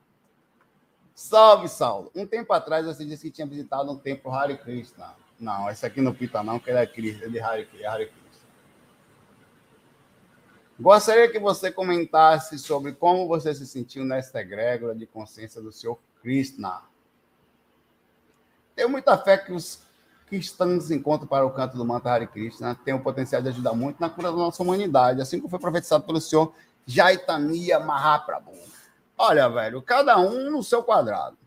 [1.16, 2.12] Salve, Saulo.
[2.16, 5.16] Um tempo atrás você disse que tinha visitado um templo Hare Krishna.
[5.40, 8.30] Não, esse aqui não pita não, que ele é, Krishna, ele é Hare, Hare Krishna.
[10.80, 16.00] Gostaria que você comentasse sobre como você se sentiu nesta egrégora de consciência do Senhor
[16.22, 16.84] Krishna.
[18.74, 19.82] Tenho muita fé que os
[20.30, 24.00] cristãos encontram para o canto do mantra Hare Krishna têm o potencial de ajudar muito
[24.00, 26.54] na cura da nossa humanidade, assim como foi profetizado pelo Senhor
[26.86, 28.54] Jaitania Mahaprabhu.
[29.18, 31.38] Olha, velho, cada um no seu quadrado.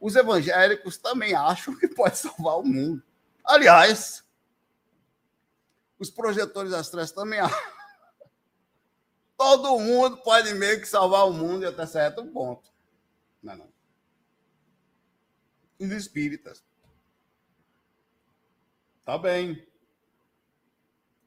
[0.00, 3.02] Os evangélicos também acham que pode salvar o mundo.
[3.44, 4.24] Aliás,
[5.98, 7.74] os projetores astrais também acham
[9.36, 12.70] todo mundo pode meio que salvar o mundo até certo ponto.
[13.42, 13.68] Não, é não.
[15.78, 16.64] Os espíritas.
[19.04, 19.66] Tá bem.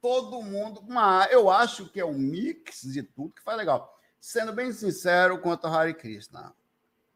[0.01, 0.83] Todo mundo.
[0.87, 3.97] Mas eu acho que é um mix de tudo que faz legal.
[4.19, 6.53] Sendo bem sincero quanto a Hare Krishna.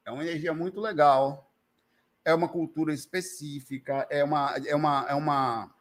[0.05, 1.51] É uma energia muito legal.
[2.23, 4.05] É uma cultura específica.
[4.09, 4.55] É uma.
[4.65, 5.71] É uma, é uma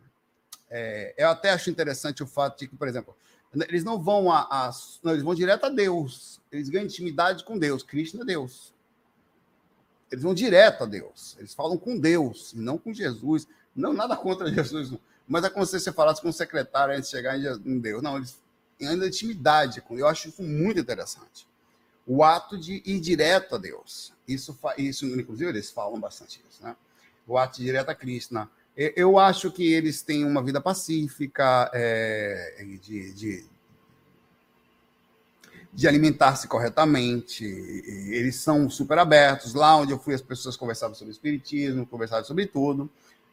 [0.71, 3.17] é, eu até acho interessante o fato de que, por exemplo,
[3.69, 4.71] eles não vão a, a
[5.03, 6.41] não, eles vão direto a Deus.
[6.53, 7.83] Eles ganham intimidade com Deus.
[7.83, 8.73] Cristo é Deus.
[10.11, 11.37] Eles vão direto a Deus.
[11.39, 13.49] Eles falam com Deus, não com Jesus.
[13.75, 15.01] Não nada contra Jesus, não.
[15.27, 18.03] mas é como se você falasse com um secretário antes de chegar em Deus.
[18.03, 18.39] Não, eles
[18.81, 19.99] ainda intimidade com.
[19.99, 21.47] Eu acho isso muito interessante.
[22.07, 24.13] O ato de ir direto a Deus.
[24.27, 26.75] Isso, isso inclusive, eles falam bastante isso, né?
[27.27, 28.49] O ato de ir direto a Cristo, né?
[28.77, 33.45] Eu acho que eles têm uma vida pacífica, é, de, de,
[35.73, 39.55] de alimentar-se corretamente, eles são super abertos.
[39.55, 42.89] Lá onde eu fui, as pessoas conversavam sobre espiritismo, conversavam sobre tudo.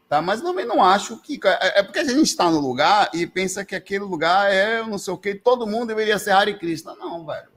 [0.10, 0.22] Tá?
[0.22, 1.39] Mas também não acho que.
[1.43, 4.98] É, é porque a gente está no lugar e pensa que aquele lugar é não
[4.98, 6.96] sei o que, todo mundo deveria ser Hare Krishna.
[6.96, 7.50] Não, velho.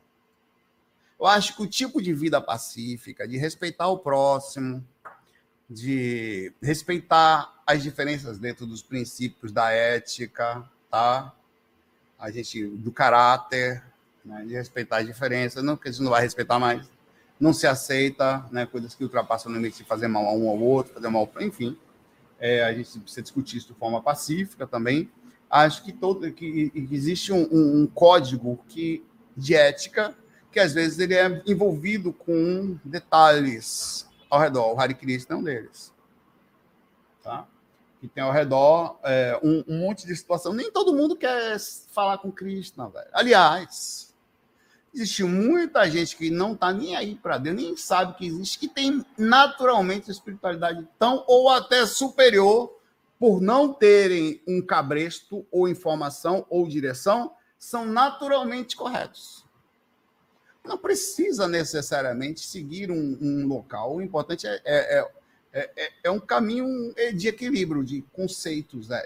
[1.18, 4.84] Eu acho que o tipo de vida pacífica, de respeitar o próximo,
[5.68, 11.32] de respeitar as diferenças dentro dos princípios da ética, tá?
[12.18, 13.84] A gente do caráter,
[14.24, 14.44] né?
[14.46, 16.88] de respeitar as diferenças, não que a gente não vai respeitar mais,
[17.38, 18.66] não se aceita, né?
[18.66, 21.78] Coisas que ultrapassam o limite de fazer mal a um ao outro, fazer mal, enfim.
[22.40, 25.11] É, a gente precisa discutir isso de forma pacífica também.
[25.48, 29.05] Acho que todo que existe um, um, um código que
[29.37, 30.16] de ética
[30.50, 34.74] que às vezes ele é envolvido com detalhes ao redor.
[34.74, 35.92] O Hare Krishna é um deles.
[37.22, 37.46] Tá?
[38.00, 40.53] Que tem ao redor é, um, um, monte de situação.
[40.53, 41.59] Nem todo mundo quer
[41.92, 43.11] falar com Krishna, velho.
[43.12, 44.10] Aliás,
[44.94, 48.68] existe muita gente que não está nem aí para Deus, nem sabe que existe, que
[48.68, 52.76] tem naturalmente espiritualidade tão ou até superior
[53.18, 59.44] por não terem um cabresto ou informação ou direção, são naturalmente corretos
[60.64, 63.96] não precisa necessariamente seguir um, um local.
[63.96, 65.09] O importante é, é,
[65.53, 68.88] é, é, é um caminho de equilíbrio, de conceitos.
[68.88, 69.03] Né?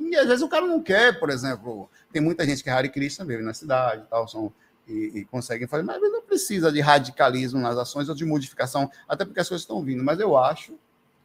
[0.00, 2.88] E às vezes o cara não quer, por exemplo, tem muita gente que é Hare
[2.88, 4.52] Krishna, vive na cidade tal, são,
[4.88, 9.24] e, e conseguem fazer, mas não precisa de radicalismo nas ações ou de modificação, até
[9.24, 10.02] porque as coisas estão vindo.
[10.02, 10.74] Mas eu acho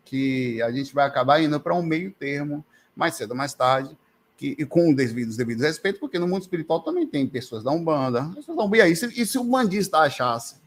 [0.03, 2.63] que a gente vai acabar indo para um meio termo,
[2.95, 3.97] mais cedo ou mais tarde,
[4.37, 7.71] que, e com os devidos, devidos respeito, porque no mundo espiritual também tem pessoas da
[7.71, 8.29] Umbanda.
[8.73, 10.57] E aí, se, e se o bandista achasse,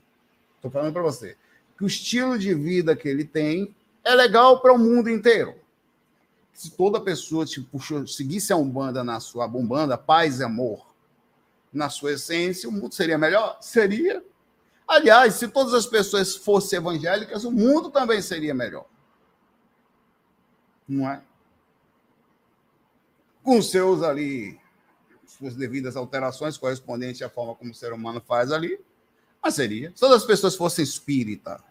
[0.56, 1.36] estou falando para você,
[1.76, 5.54] que o estilo de vida que ele tem é legal para o mundo inteiro.
[6.54, 10.85] Se toda pessoa tipo, seguisse a Umbanda na sua Umbanda, paz e amor,
[11.72, 13.58] na sua essência, o mundo seria melhor?
[13.60, 14.24] Seria.
[14.86, 18.86] Aliás, se todas as pessoas fossem evangélicas, o mundo também seria melhor.
[20.88, 21.20] Não é?
[23.46, 24.58] com seus ali,
[25.24, 28.76] suas devidas alterações correspondentes à forma como o ser humano faz ali,
[29.40, 29.90] mas seria.
[29.90, 31.62] Se todas as pessoas fossem espírita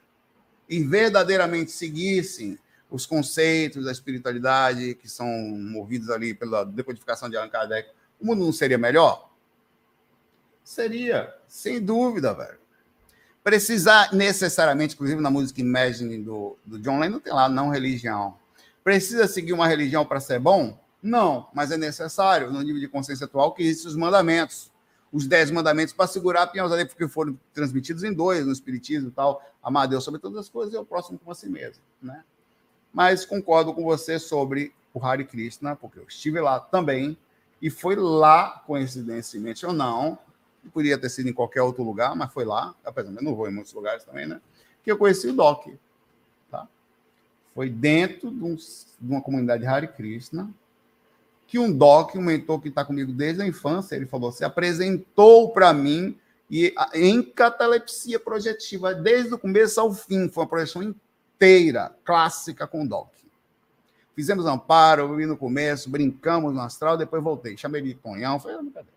[0.69, 2.57] e verdadeiramente seguissem
[2.89, 7.89] os conceitos da espiritualidade que são movidos ali pela decodificação de Allan Kardec,
[8.21, 9.29] o mundo não seria melhor?
[10.65, 12.57] Seria, sem dúvida, velho.
[13.43, 18.35] Precisar necessariamente, inclusive na música Imagine do, do John Lennon, tem lá não religião.
[18.83, 20.83] Precisa seguir uma religião para ser bom?
[21.03, 24.71] Não, mas é necessário, no nível de consciência atual, que existem os mandamentos.
[25.13, 29.11] Os dez mandamentos para segurar a pinhãosa porque foram transmitidos em dois, no Espiritismo e
[29.11, 29.43] tal.
[29.61, 31.83] Amar Deus sobre todas as coisas e o próximo com si mesmo.
[32.01, 32.23] Né?
[32.91, 37.15] Mas concordo com você sobre o Hare Krishna, porque eu estive lá também,
[37.61, 40.17] e foi lá, coincidentemente ou não,
[40.69, 43.47] podia ter sido em qualquer outro lugar, mas foi lá, apesar de eu não vou
[43.47, 44.41] em muitos lugares também, né?
[44.83, 45.67] Que eu conheci o Doc.
[46.49, 46.67] Tá?
[47.53, 50.49] Foi dentro de, um, de uma comunidade Hare Krishna,
[51.47, 55.51] que um doc, um mentor que está comigo desde a infância, ele falou, se apresentou
[55.51, 56.17] para mim
[56.49, 62.83] e em catalepsia projetiva, desde o começo ao fim, foi uma projeção inteira, clássica com
[62.83, 63.09] o doc.
[64.15, 67.57] Fizemos amparo, eu vi no começo, brincamos no astral, depois voltei.
[67.57, 68.94] Chamei de Tonhão, foi brincadeira.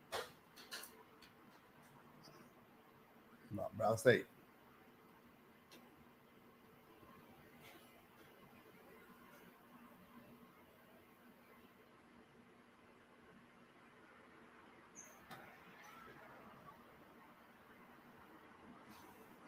[3.59, 4.25] Um abraço aí.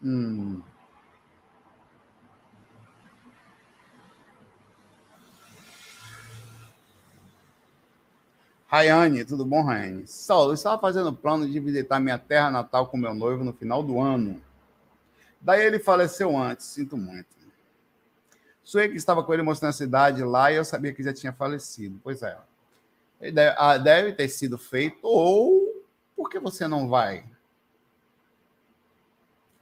[0.03, 0.70] Hum.
[8.71, 10.07] Rayane, tudo bom, Rayane?
[10.07, 14.01] Saulo, estava fazendo plano de visitar minha terra natal com meu noivo no final do
[14.01, 14.41] ano.
[15.41, 17.29] Daí ele faleceu antes, sinto muito.
[18.63, 21.13] Sou eu que estava com ele mostrando a cidade lá e eu sabia que já
[21.13, 22.01] tinha falecido.
[22.05, 22.39] Pois é.
[23.21, 27.25] Deve, ah, deve ter sido feito, ou por que você não vai?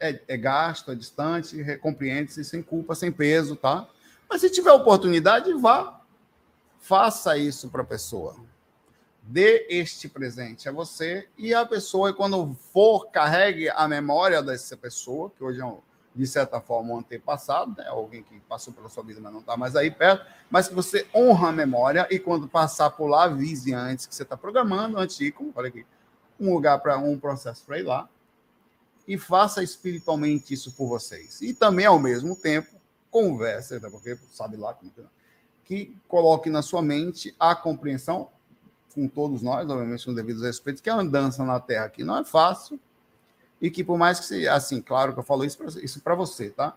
[0.01, 3.89] é, é gasto, é distante, compreende-se sem culpa, sem peso, tá?
[4.29, 6.01] Mas se tiver oportunidade, vá.
[6.81, 8.37] Faça isso para a pessoa.
[9.31, 15.31] Dê este presente a você e a pessoa, quando for, carregue a memória dessa pessoa,
[15.37, 15.81] que hoje é, um,
[16.15, 17.87] de certa forma, um antepassado, né?
[17.89, 21.07] alguém que passou pela sua vida, mas não está mais aí perto, mas que você
[21.15, 25.19] honra a memória e quando passar por lá, avise antes que você está programando, antes
[25.19, 25.87] de como falei aqui,
[26.41, 28.09] um lugar para um processo para ir lá,
[29.07, 31.43] e faça espiritualmente isso por vocês.
[31.43, 34.91] E também, ao mesmo tempo, converse, porque sabe lá como
[35.65, 38.31] que coloque na sua mente a compreensão,
[38.95, 42.25] com todos nós, obviamente, com devidos respeitos, que a andança na Terra aqui não é
[42.25, 42.79] fácil,
[43.61, 46.51] e que por mais que, se, assim, claro que eu falo isso para isso você,
[46.51, 46.77] tá?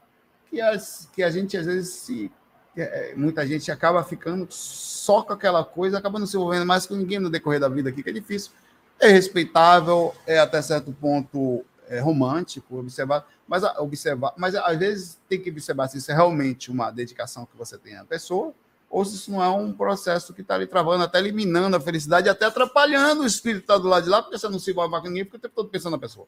[0.49, 2.31] Que, as, que a gente, às vezes, se
[2.75, 6.95] é, muita gente acaba ficando só com aquela coisa, acaba não se envolvendo mais com
[6.95, 8.51] ninguém no decorrer da vida aqui, que é difícil.
[8.99, 15.41] É respeitável, é até certo ponto é, romântico, observar, mas observar, mas às vezes tem
[15.41, 18.53] que observar se isso é realmente uma dedicação que você tem à pessoa,
[18.91, 22.27] ou se isso não é um processo que está ali travando, até eliminando a felicidade,
[22.27, 24.93] até atrapalhando o espírito que está do lado de lá, porque você não se envolve
[24.99, 26.27] com ninguém, porque o tempo todo pensando na pessoa.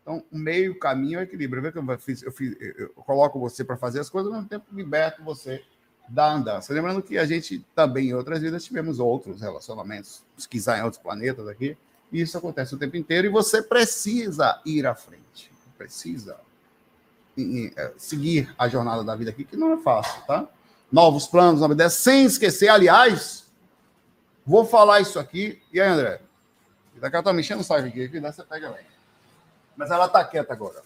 [0.00, 1.62] Então, o meio caminho é o equilíbrio.
[1.62, 4.48] Vê que eu, fiz, eu, fiz, eu coloco você para fazer as coisas, ao mesmo
[4.48, 5.62] tempo liberto você
[6.08, 6.72] da andança.
[6.72, 11.02] Lembrando que a gente também, em outras vidas, tivemos outros relacionamentos, se quiser, em outros
[11.02, 11.76] planetas aqui,
[12.10, 15.52] e isso acontece o tempo inteiro, e você precisa ir à frente.
[15.76, 16.38] Precisa
[17.76, 20.48] é, seguir a jornada da vida aqui, que não é fácil, tá?
[20.94, 23.50] Novos planos, novas ideias, sem esquecer, aliás,
[24.46, 25.60] vou falar isso aqui.
[25.72, 26.20] E aí, André?
[27.00, 28.78] Daqui ela tá mexendo o saco aqui, você pega ela.
[29.76, 30.84] Mas ela tá quieta agora.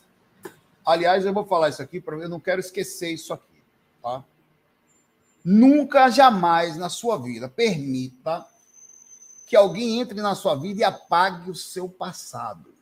[0.82, 3.62] Aliás, eu vou falar isso aqui, eu não quero esquecer isso aqui,
[4.02, 4.24] tá?
[5.44, 8.46] Nunca, jamais na sua vida permita
[9.46, 12.74] que alguém entre na sua vida e apague o seu passado.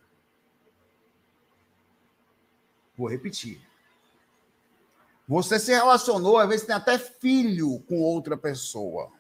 [2.97, 3.61] Vou repetir.
[5.29, 9.11] Você se relacionou, às vezes tem até filho com outra pessoa.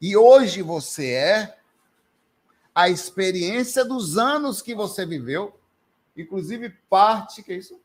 [0.00, 1.58] E hoje você é
[2.74, 5.58] a experiência dos anos que você viveu,
[6.16, 7.78] inclusive parte, que é isso?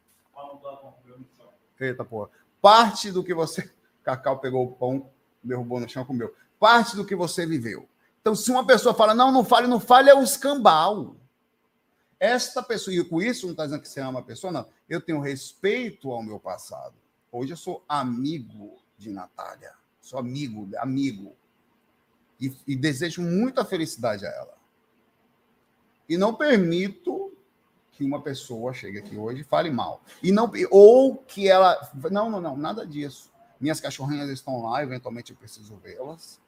[1.80, 2.30] Eita, porra.
[2.62, 3.70] Parte do que você.
[4.04, 5.10] Cacau pegou o pão,
[5.44, 6.34] derrubou no chão, comeu.
[6.60, 7.88] Parte do que você viveu.
[8.22, 11.16] Então, se uma pessoa fala, não, não fale, não fale, é o escambau.
[12.20, 14.68] Esta pessoa, e com isso não está dizendo que você ama a pessoa, não.
[14.90, 16.96] Eu tenho respeito ao meu passado.
[17.32, 19.74] Hoje eu sou amigo de Natália.
[20.02, 21.36] Sou amigo, amigo.
[22.40, 24.58] E, e desejo muita felicidade a ela.
[26.08, 27.32] E não permito
[27.92, 30.02] que uma pessoa chegue aqui hoje e fale mal.
[30.24, 31.78] E não, ou que ela.
[32.10, 33.32] Não, não, não, nada disso.
[33.60, 36.40] Minhas cachorrinhas estão lá, eventualmente eu preciso vê-las.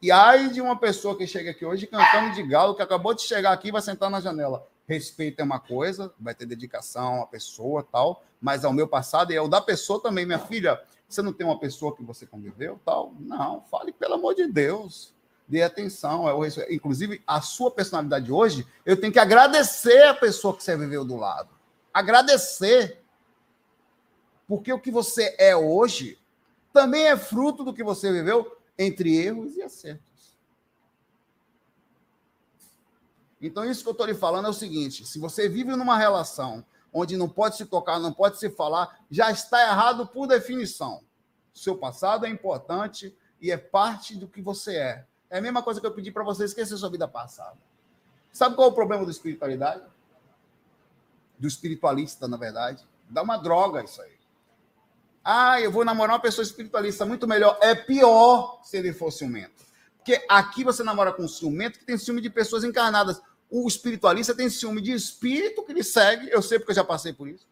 [0.00, 3.22] E ai de uma pessoa que chega aqui hoje cantando de galo, que acabou de
[3.22, 4.66] chegar aqui e vai sentar na janela.
[4.86, 9.36] Respeito é uma coisa, vai ter dedicação à pessoa tal, mas ao meu passado e
[9.36, 10.80] ao da pessoa também, minha filha.
[11.08, 13.14] Você não tem uma pessoa que você conviveu tal?
[13.20, 15.14] Não, fale pelo amor de Deus.
[15.46, 16.28] Dê atenção.
[16.28, 21.04] É inclusive, a sua personalidade hoje, eu tenho que agradecer a pessoa que você viveu
[21.04, 21.50] do lado.
[21.92, 23.02] Agradecer.
[24.48, 26.18] Porque o que você é hoje
[26.72, 30.11] também é fruto do que você viveu entre erros e acertos.
[33.42, 36.64] Então, isso que eu estou lhe falando é o seguinte: se você vive numa relação
[36.92, 41.02] onde não pode se tocar, não pode se falar, já está errado por definição.
[41.52, 45.06] Seu passado é importante e é parte do que você é.
[45.28, 47.56] É a mesma coisa que eu pedi para você esquecer sua vida passada.
[48.30, 49.82] Sabe qual é o problema da espiritualidade?
[51.38, 52.86] Do espiritualista, na verdade.
[53.08, 54.12] Dá uma droga isso aí.
[55.24, 57.58] Ah, eu vou namorar uma pessoa espiritualista, muito melhor.
[57.60, 59.64] É pior se ele for ciumento.
[59.96, 63.22] Porque aqui você namora com um ciumento que tem ciúme de pessoas encarnadas
[63.52, 67.12] o espiritualista tem ciúme de espírito que lhe segue, eu sei porque eu já passei
[67.12, 67.46] por isso.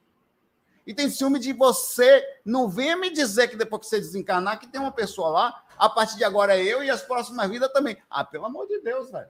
[0.86, 4.66] E tem ciúme de você, não venha me dizer que depois que você desencarnar, que
[4.66, 7.98] tem uma pessoa lá, a partir de agora é eu e as próximas vidas também.
[8.08, 9.28] Ah, pelo amor de Deus, velho.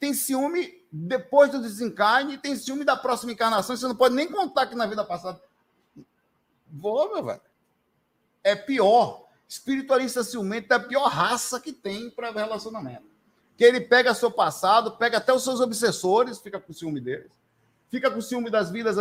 [0.00, 4.66] Tem ciúme depois do desencarne, tem ciúme da próxima encarnação, você não pode nem contar
[4.66, 5.42] que na vida passada.
[6.66, 7.42] Vou, meu velho.
[8.42, 9.28] É pior.
[9.46, 13.13] Espiritualista ciumento é a pior raça que tem para relacionamento
[13.56, 17.30] que ele pega seu passado, pega até os seus obsessores, fica com ciúme deles,
[17.88, 18.96] fica com ciúme das vidas.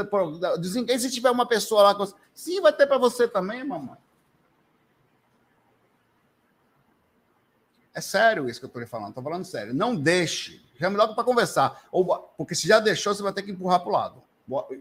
[0.59, 3.97] Dizem que se tiver uma pessoa lá, sim, vai ter para você também, mamãe.
[7.95, 9.73] É sério isso que eu estou lhe falando, estou falando sério.
[9.73, 11.87] Não deixe, me dá para conversar.
[11.91, 14.23] Ou, porque se já deixou, você vai ter que empurrar para o lado.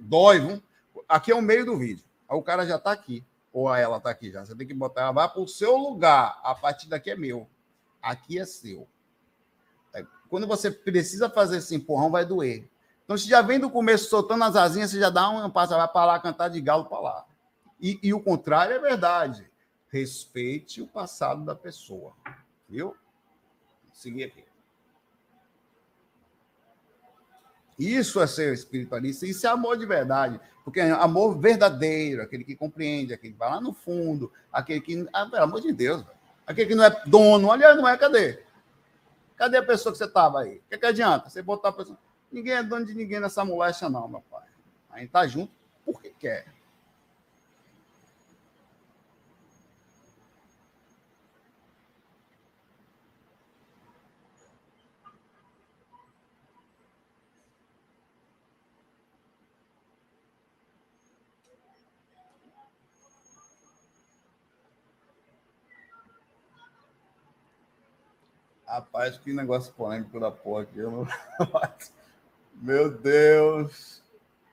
[0.01, 0.63] Dói, viu?
[1.09, 2.05] Aqui é o meio do vídeo.
[2.29, 4.45] O cara já está aqui, ou ela está aqui já.
[4.45, 6.41] Você tem que botar ela, vai para o seu lugar.
[6.43, 7.47] A partir daqui é meu.
[8.01, 8.89] Aqui é seu
[10.33, 12.67] quando você precisa fazer esse empurrão, vai doer.
[13.05, 15.87] Então, se já vem do começo soltando as asinhas, você já dá um passo, vai
[15.87, 17.27] para lá cantar de galo para lá.
[17.79, 19.47] E, e, o contrário é verdade.
[19.91, 22.15] Respeite o passado da pessoa.
[22.67, 22.87] Viu?
[22.87, 22.97] Vou
[23.93, 24.43] seguir aqui.
[27.79, 30.41] Isso é ser espiritualista, isso é amor de verdade.
[30.65, 35.07] Porque é amor verdadeiro, aquele que compreende, aquele que vai lá no fundo, aquele que.
[35.13, 36.03] Ah, pelo amor de Deus,
[36.47, 38.43] aquele que não é dono, aliás, não é, cadê?
[39.43, 40.59] Cadê a pessoa que você estava aí?
[40.59, 41.29] O que, que adianta?
[41.29, 41.99] Você botar a pessoa.
[42.31, 44.47] Ninguém é dono de ninguém nessa moléstia, não, meu pai.
[44.89, 45.53] A gente tá junto
[45.85, 46.47] porque quer.
[68.73, 70.79] Rapaz, que negócio polêmico da porra aqui.
[70.79, 71.07] Não...
[72.57, 74.03] Meu Deus.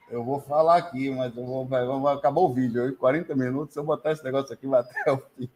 [0.10, 2.98] Eu vou falar aqui, mas eu vou, vai, vai, acabar o vídeo.
[2.98, 5.50] 40 minutos, se eu botar esse negócio aqui, vai até o fim.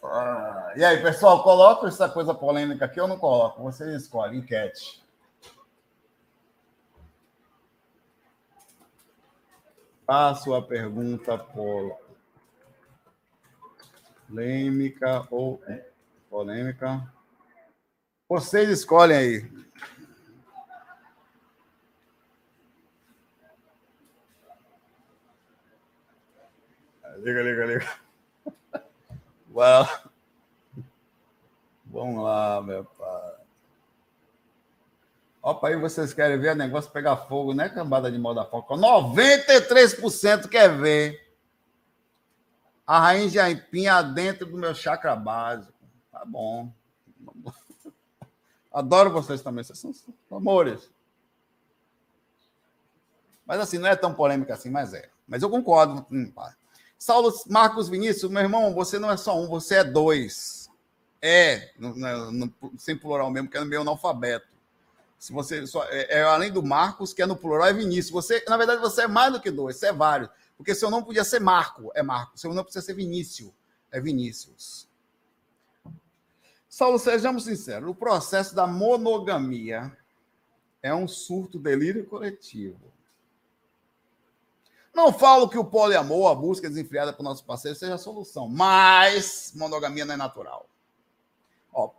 [0.00, 3.64] Ah, e aí, pessoal, coloca essa coisa polêmica aqui ou não coloco?
[3.64, 5.02] Vocês escolhem, enquete.
[10.06, 11.36] Faço a pergunta
[14.28, 15.60] polêmica ou
[16.28, 17.02] polêmica.
[18.28, 19.58] Vocês escolhem aí.
[27.18, 27.86] Liga, liga, liga.
[29.50, 29.88] Well,
[31.84, 33.34] vamos lá, meu pai.
[35.42, 38.74] Opa, aí vocês querem ver o negócio pegar fogo, né, cambada de moda foca?
[38.74, 41.28] 93% quer ver
[42.86, 45.77] a rainha aipinha dentro do meu chakra básico.
[46.18, 46.72] Tá bom.
[48.72, 49.92] Adoro vocês também, vocês são
[50.36, 50.90] amores.
[53.46, 55.08] Mas assim, não é tão polêmica assim, mas é.
[55.28, 56.04] Mas eu concordo.
[56.10, 56.32] Hum,
[56.98, 60.68] Saulo Marcos Vinícius, meu irmão, você não é só um, você é dois.
[61.22, 64.48] É, no, no, sem plural mesmo, que é no meu analfabeto.
[65.18, 68.10] Se você só, é, é, além do Marcos, que é no plural, é Vinícius.
[68.10, 70.30] Você, na verdade, você é mais do que dois, você é vários.
[70.56, 72.36] Porque seu nome podia ser Marco, é Marco.
[72.38, 73.52] Seu nome precisa ser Vinícius,
[73.92, 74.87] é Vinícius.
[76.78, 79.98] Saulo, sejamos sinceros, o processo da monogamia
[80.80, 82.78] é um surto delírio coletivo.
[84.94, 88.48] Não falo que o poliamor, a busca desenfreada para o nosso parceiro, seja a solução,
[88.48, 90.68] mas monogamia não é natural.
[91.72, 91.90] Ó,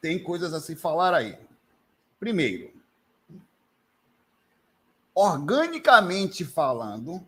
[0.00, 1.36] tem coisas a se falar aí.
[2.20, 2.72] Primeiro,
[5.12, 7.20] organicamente falando,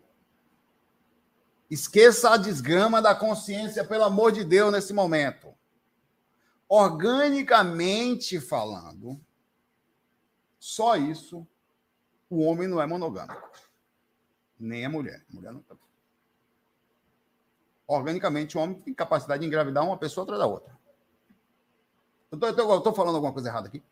[1.72, 5.54] esqueça a desgrama da consciência, pelo amor de Deus, nesse momento.
[6.68, 9.18] Organicamente falando,
[10.58, 11.46] só isso
[12.28, 13.50] o homem não é monogâmico.
[14.60, 15.24] Nem a mulher.
[15.30, 15.64] A mulher não.
[17.86, 20.78] Organicamente, o homem tem capacidade de engravidar uma pessoa atrás da outra.
[22.30, 23.82] Eu estou falando alguma coisa errada aqui?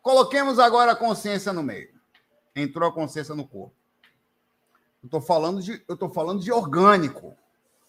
[0.00, 1.92] Coloquemos agora a consciência no meio.
[2.54, 3.76] Entrou a consciência no corpo.
[5.02, 7.36] Eu estou falando de, eu tô falando de orgânico.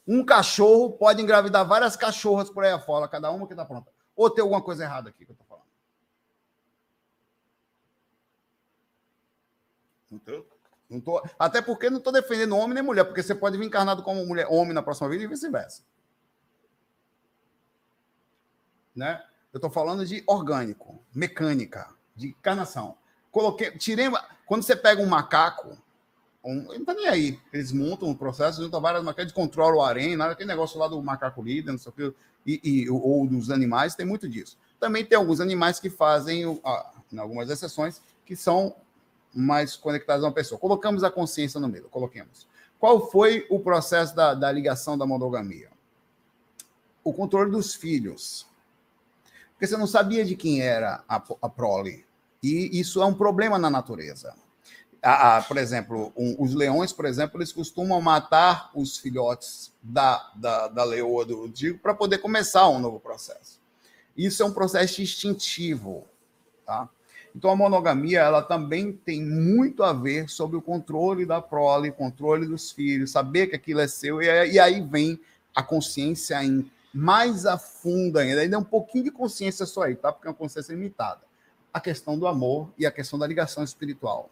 [0.08, 3.92] Um cachorro pode engravidar várias cachorras por aí afora, cada uma que está pronta.
[4.16, 5.70] Ou tem alguma coisa errada aqui que eu estou falando?
[10.10, 10.46] Não tô,
[10.90, 14.02] não tô, até porque não estou defendendo homem nem mulher, porque você pode vir encarnado
[14.02, 15.84] como mulher, homem na próxima vida e vice-versa.
[18.96, 19.24] Né?
[19.54, 22.98] Eu estou falando de orgânico, mecânica, de encarnação.
[23.32, 24.08] Coloquei, tirei,
[24.46, 25.78] quando você pega um macaco,
[26.56, 27.40] não está nem aí.
[27.52, 31.02] Eles montam um processo, juntam várias de controlam o harém, nada, aquele negócio lá do
[31.02, 32.14] macaco líder, não sei o que,
[32.46, 34.58] e, e, ou dos animais, tem muito disso.
[34.80, 38.76] Também tem alguns animais que fazem, ah, em algumas exceções, que são
[39.34, 40.60] mais conectados a uma pessoa.
[40.60, 42.48] Colocamos a consciência no meio, coloquemos.
[42.80, 45.70] Qual foi o processo da, da ligação da monogamia?
[47.04, 48.48] O controle dos filhos.
[49.52, 52.06] Porque você não sabia de quem era a, a prole.
[52.42, 54.34] E isso é um problema na natureza.
[55.02, 60.32] A, a, por exemplo, um, os leões, por exemplo, eles costumam matar os filhotes da,
[60.36, 63.60] da, da leoa do digo para poder começar um novo processo.
[64.18, 66.06] Isso é um processo instintivo.
[66.66, 66.90] Tá?
[67.34, 72.46] Então, a monogamia ela também tem muito a ver sobre o controle da prole, controle
[72.46, 75.20] dos filhos, saber que aquilo é seu, e aí vem
[75.56, 79.96] a consciência em mais a fundo ainda, ainda é um pouquinho de consciência só aí,
[79.96, 80.12] tá?
[80.12, 81.22] Porque é uma consciência limitada.
[81.72, 84.30] A questão do amor e a questão da ligação espiritual.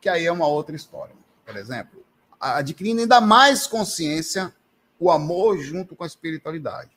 [0.00, 1.14] Que aí é uma outra história.
[1.44, 2.04] Por exemplo,
[2.38, 4.54] adquirindo ainda mais consciência
[4.98, 6.90] o amor junto com a espiritualidade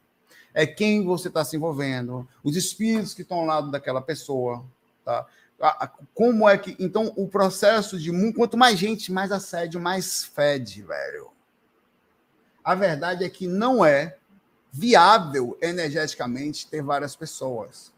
[0.53, 4.65] é quem você está se envolvendo, os espíritos que estão ao lado daquela pessoa,
[5.03, 5.25] tá?
[6.13, 6.75] Como é que.
[6.79, 8.11] Então, o processo de.
[8.33, 11.29] Quanto mais gente, mais assédio, mais fede, velho.
[12.63, 14.17] A verdade é que não é
[14.71, 17.90] viável energeticamente ter várias pessoas.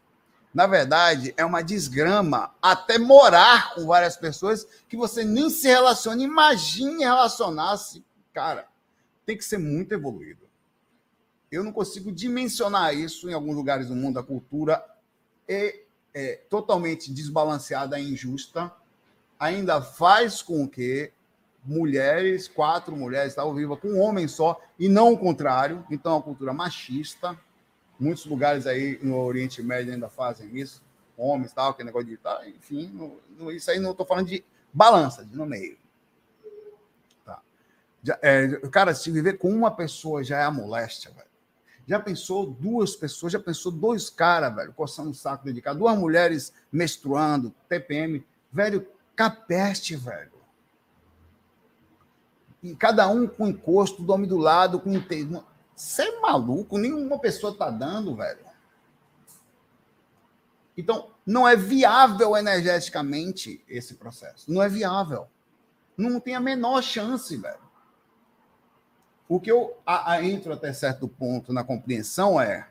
[0.54, 6.22] Na verdade, é uma desgrama até morar com várias pessoas que você nem se relaciona.
[6.22, 8.04] Imagine relacionar-se.
[8.32, 8.68] Cara,
[9.26, 10.44] tem que ser muito evoluído.
[11.50, 14.20] Eu não consigo dimensionar isso em alguns lugares do mundo.
[14.20, 14.84] A cultura
[15.48, 15.80] é,
[16.14, 18.72] é totalmente desbalanceada e injusta.
[19.38, 21.12] Ainda faz com que
[21.64, 25.84] mulheres, quatro mulheres, estavam vivas com um homem só, e não o contrário.
[25.90, 27.36] Então, é uma cultura machista.
[28.04, 30.82] Muitos lugares aí no Oriente Médio ainda fazem isso.
[31.16, 32.18] Homens, tal, aquele negócio de.
[32.18, 35.78] Tá, enfim, no, no, isso aí não estou falando de balança, de no meio.
[37.24, 37.40] Tá.
[38.02, 41.26] Já, é, cara, se viver com uma pessoa já é a moléstia, velho.
[41.86, 46.52] Já pensou duas pessoas, já pensou dois caras, velho, coçando o saco dedicado, duas mulheres
[46.70, 48.86] menstruando, TPM, velho,
[49.16, 50.32] capeste, velho.
[52.62, 54.92] E cada um com encosto, dorme do lado, com.
[55.74, 56.78] Você é maluco?
[56.78, 58.44] Nenhuma pessoa está dando, velho.
[60.76, 64.50] Então, não é viável energeticamente esse processo.
[64.52, 65.28] Não é viável.
[65.96, 67.62] Não tem a menor chance, velho.
[69.28, 72.68] O que eu a, a, entro até certo ponto na compreensão é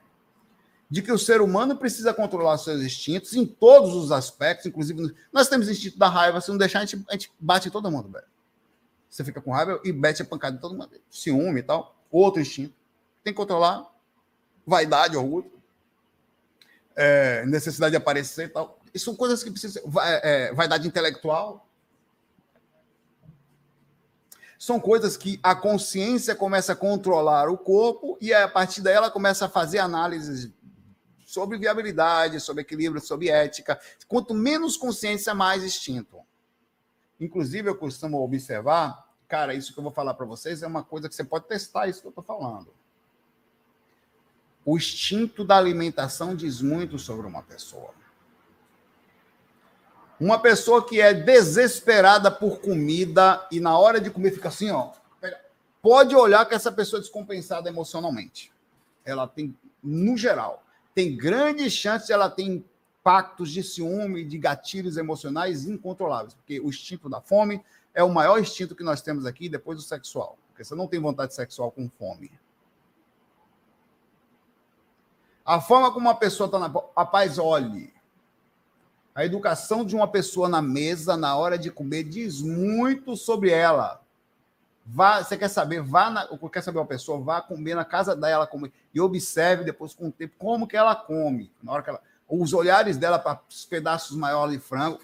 [0.90, 5.48] de que o ser humano precisa controlar seus instintos em todos os aspectos, inclusive nós
[5.48, 8.10] temos instinto da raiva, se não deixar a gente, a gente bate em todo mundo,
[8.10, 8.28] velho.
[9.10, 12.42] Você fica com raiva e bate a pancada em todo mundo, ciúme e tal, outro
[12.42, 12.76] instinto.
[13.24, 13.90] Tem que controlar
[14.66, 15.52] vaidade, orgulho,
[16.96, 18.80] é, necessidade de aparecer e tal.
[18.94, 19.84] Isso são coisas que precisam.
[20.02, 21.68] É, vaidade intelectual,
[24.64, 29.46] são coisas que a consciência começa a controlar o corpo e a partir dela começa
[29.46, 30.54] a fazer análises
[31.26, 33.78] sobre viabilidade, sobre equilíbrio, sobre ética.
[34.08, 36.18] Quanto menos consciência, mais instinto.
[37.20, 41.10] Inclusive, eu costumo observar, cara, isso que eu vou falar para vocês é uma coisa
[41.10, 42.74] que você pode testar, isso que eu estou falando.
[44.66, 47.92] O instinto da alimentação diz muito sobre uma pessoa.
[50.20, 54.92] Uma pessoa que é desesperada por comida e na hora de comer fica assim, ó.
[55.82, 58.54] Pode olhar que essa pessoa é descompensada emocionalmente.
[59.04, 59.54] Ela tem,
[59.84, 60.64] no geral,
[60.96, 66.70] tem grandes chances de ela ter impactos de ciúme, de gatilhos emocionais incontroláveis, porque o
[66.70, 67.62] instinto da fome
[67.94, 70.38] é o maior instinto que nós temos aqui depois do sexual.
[70.48, 72.32] Porque você não tem vontade sexual com fome.
[75.46, 76.72] A forma como uma pessoa está na.
[76.96, 77.94] Rapaz, olhe,
[79.14, 84.02] a educação de uma pessoa na mesa, na hora de comer, diz muito sobre ela.
[84.86, 88.48] Vá, você quer saber, vá na, quer saber uma pessoa, vá comer na casa dela
[88.48, 91.52] comer, e observe depois com o tempo como que ela come.
[91.62, 95.00] Na hora que ela, os olhares dela para os pedaços maiores de frango.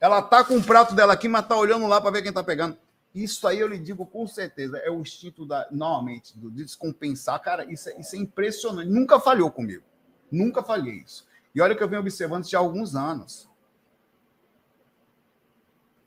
[0.00, 2.44] Ela tá com o prato dela aqui, mas tá olhando lá para ver quem tá
[2.44, 2.76] pegando.
[3.14, 7.40] Isso aí eu lhe digo com certeza, é o instinto da, normalmente, do descompensar.
[7.40, 8.90] Cara, isso é, isso é impressionante.
[8.90, 9.84] Nunca falhou comigo.
[10.30, 11.24] Nunca falhei isso.
[11.54, 13.48] E olha que eu venho observando isso há alguns anos.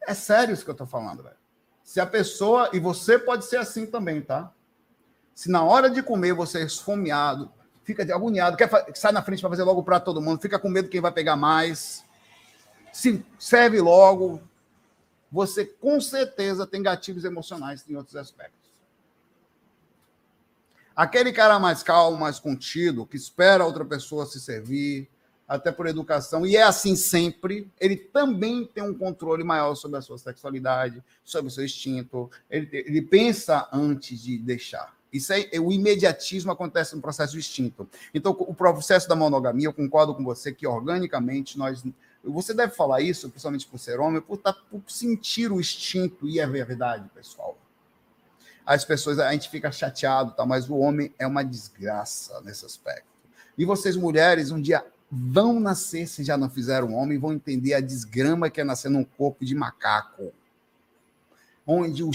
[0.06, 1.38] É sério isso que eu estou falando, velho.
[1.82, 4.52] Se a pessoa, e você pode ser assim também, tá?
[5.34, 7.50] Se na hora de comer você é esfomeado,
[7.84, 10.90] fica agoniado, quer sai na frente para fazer logo para todo mundo, fica com medo
[10.90, 12.04] quem vai pegar mais,
[12.92, 14.42] se serve logo,
[15.32, 18.68] você com certeza tem gatilhos emocionais em outros aspectos.
[20.96, 25.08] Aquele cara mais calmo, mais contido, que espera outra pessoa se servir,
[25.48, 30.02] até por educação, e é assim sempre, ele também tem um controle maior sobre a
[30.02, 34.98] sua sexualidade, sobre o seu instinto, ele, ele pensa antes de deixar.
[35.12, 37.88] Isso é, o imediatismo acontece no processo do instinto.
[38.14, 41.84] Então, o processo da monogamia, eu concordo com você que organicamente nós.
[42.28, 46.40] Você deve falar isso, principalmente por ser homem, por, tá, por sentir o instinto, e
[46.40, 47.58] é verdade, pessoal.
[48.66, 50.46] As pessoas, a gente fica chateado, tá?
[50.46, 53.08] mas o homem é uma desgraça nesse aspecto.
[53.58, 57.80] E vocês, mulheres, um dia vão nascer, se já não fizeram homem, vão entender a
[57.80, 60.34] desgrama que é nascer num corpo de macaco.
[61.66, 62.12] Onde o,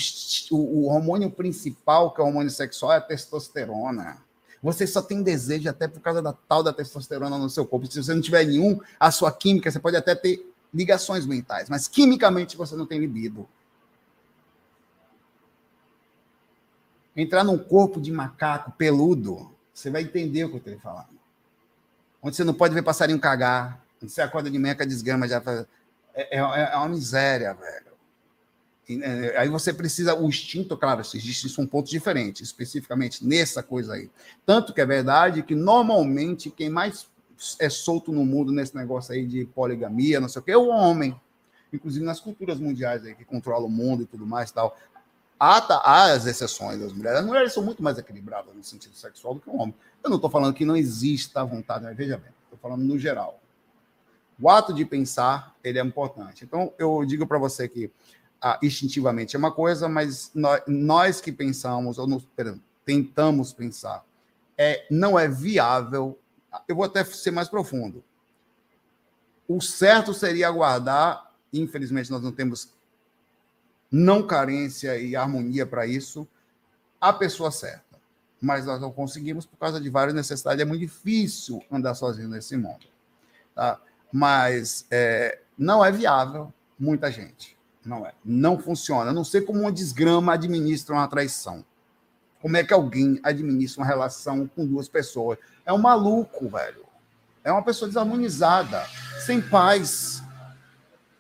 [0.50, 4.22] o, o hormônio principal, que é o hormônio sexual, é a testosterona.
[4.62, 7.90] Você só tem desejo até por causa da tal da testosterona no seu corpo.
[7.90, 11.88] Se você não tiver nenhum, a sua química, você pode até ter ligações mentais, mas
[11.88, 13.48] quimicamente você não tem libido.
[17.14, 21.22] Entrar num corpo de macaco peludo, você vai entender o que eu estou falando
[22.22, 25.26] onde você não pode ver passarinho cagar, onde você acorda de manhã com a desgrama
[25.26, 25.66] já faz...
[26.14, 27.91] é, é, é, uma miséria, velho.
[28.89, 33.95] E, é, aí você precisa, o instinto, claro, existem são pontos diferentes, especificamente nessa coisa
[33.95, 34.11] aí.
[34.45, 37.07] Tanto que é verdade que normalmente quem mais
[37.59, 40.68] é solto no mundo nesse negócio aí de poligamia, não sei o que, é o
[40.68, 41.18] homem.
[41.72, 44.76] Inclusive nas culturas mundiais aí que controlam o mundo e tudo mais e tal.
[45.39, 47.18] Há, tá, há as exceções das mulheres.
[47.18, 49.74] As mulheres são muito mais equilibradas no sentido sexual do que o homem.
[50.05, 52.99] Eu não estou falando que não exista a vontade, mas veja bem, estou falando no
[52.99, 53.41] geral.
[54.41, 56.45] O ato de pensar, ele é importante.
[56.45, 57.91] Então, eu digo para você que
[58.43, 60.32] ah, instintivamente é uma coisa, mas
[60.66, 64.05] nós, que pensamos, ou nos, perdão, tentamos pensar,
[64.59, 66.18] é, não é viável.
[66.66, 68.03] Eu vou até ser mais profundo.
[69.47, 72.70] O certo seria aguardar, infelizmente nós não temos
[73.90, 76.26] não carência e harmonia para isso,
[77.01, 78.01] a pessoa certa.
[78.40, 80.61] Mas nós não conseguimos por causa de várias necessidades.
[80.61, 82.86] É muito difícil andar sozinho nesse mundo.
[83.55, 83.80] Tá?
[84.11, 87.57] Mas é, não é viável muita gente.
[87.85, 88.12] Não é.
[88.24, 89.12] Não funciona.
[89.12, 91.64] não sei como uma desgrama administra uma traição.
[92.41, 95.39] Como é que alguém administra uma relação com duas pessoas?
[95.64, 96.85] É um maluco, velho.
[97.45, 98.85] É uma pessoa desarmonizada,
[99.24, 100.22] sem paz.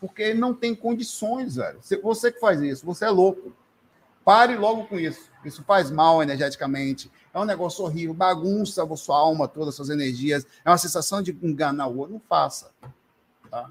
[0.00, 1.78] Porque não tem condições, velho.
[2.02, 3.52] Você que faz isso, você é louco.
[4.24, 5.30] Pare logo com isso.
[5.44, 7.10] Isso faz mal energeticamente.
[7.34, 10.46] É um negócio horrível, bagunça a sua alma toda, suas energias.
[10.64, 12.14] É uma sensação de enganar o outro.
[12.14, 12.70] Não faça.
[13.50, 13.70] Tá?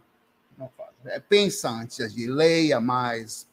[0.57, 0.90] Não faça.
[1.05, 3.47] É, pensa antes de agir, leia mais,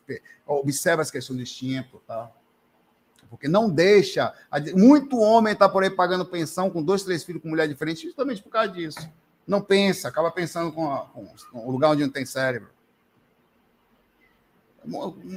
[0.46, 2.30] observe as questões do instinto, tá?
[3.30, 4.32] Porque não deixa.
[4.74, 8.42] Muito homem está por aí pagando pensão com dois, três filhos com mulher diferente, justamente
[8.42, 9.08] por causa disso.
[9.46, 12.70] Não pensa, acaba pensando com, a, com o lugar onde não tem cérebro.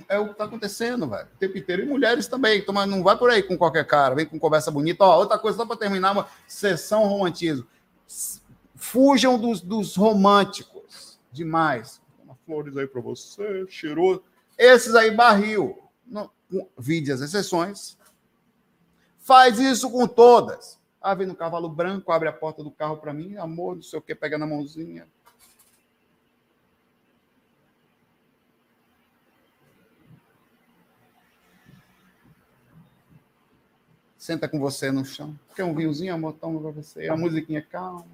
[0.07, 1.28] É o que está acontecendo, velho.
[1.34, 1.84] O tempo inteiro.
[1.84, 2.64] E mulheres também.
[2.64, 4.16] Toma, não vai por aí com qualquer cara.
[4.16, 5.03] Vem com conversa bonita.
[5.03, 7.68] Ó, outra coisa, só para terminar, uma sessão romantismo.
[8.76, 11.20] Fujam dos, dos românticos.
[11.32, 12.01] Demais.
[12.52, 14.22] Flores aí para você, cheiroso.
[14.58, 15.82] Esses aí, barril.
[16.06, 16.30] Não,
[16.78, 17.97] vide as exceções.
[19.20, 20.78] Faz isso com todas.
[21.02, 23.97] Ah, vem no cavalo branco, abre a porta do carro para mim, amor, não sei
[23.97, 25.08] o que, pega na mãozinha.
[34.18, 35.39] Senta com você no chão.
[35.56, 36.34] Quer um vinhozinho, amor?
[36.34, 37.08] Toma para você.
[37.08, 38.06] A musiquinha calma.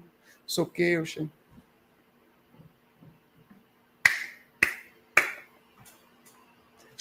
[0.46, 1.28] Soqueio, cheio.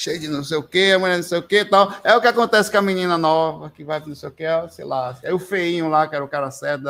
[0.07, 1.93] Cheio de não sei o quê, a mulher não sei o quê tal.
[2.03, 4.85] É o que acontece com a menina nova, que vai não sei o quê, sei
[4.85, 5.17] lá.
[5.21, 6.85] É o feinho lá, que era o cara certo.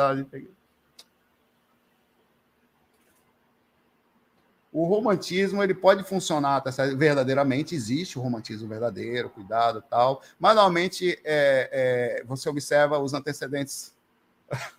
[4.72, 11.18] O romantismo ele pode funcionar, tá verdadeiramente existe o romantismo verdadeiro, cuidado tal, mas normalmente
[11.24, 13.92] é, é, você observa os antecedentes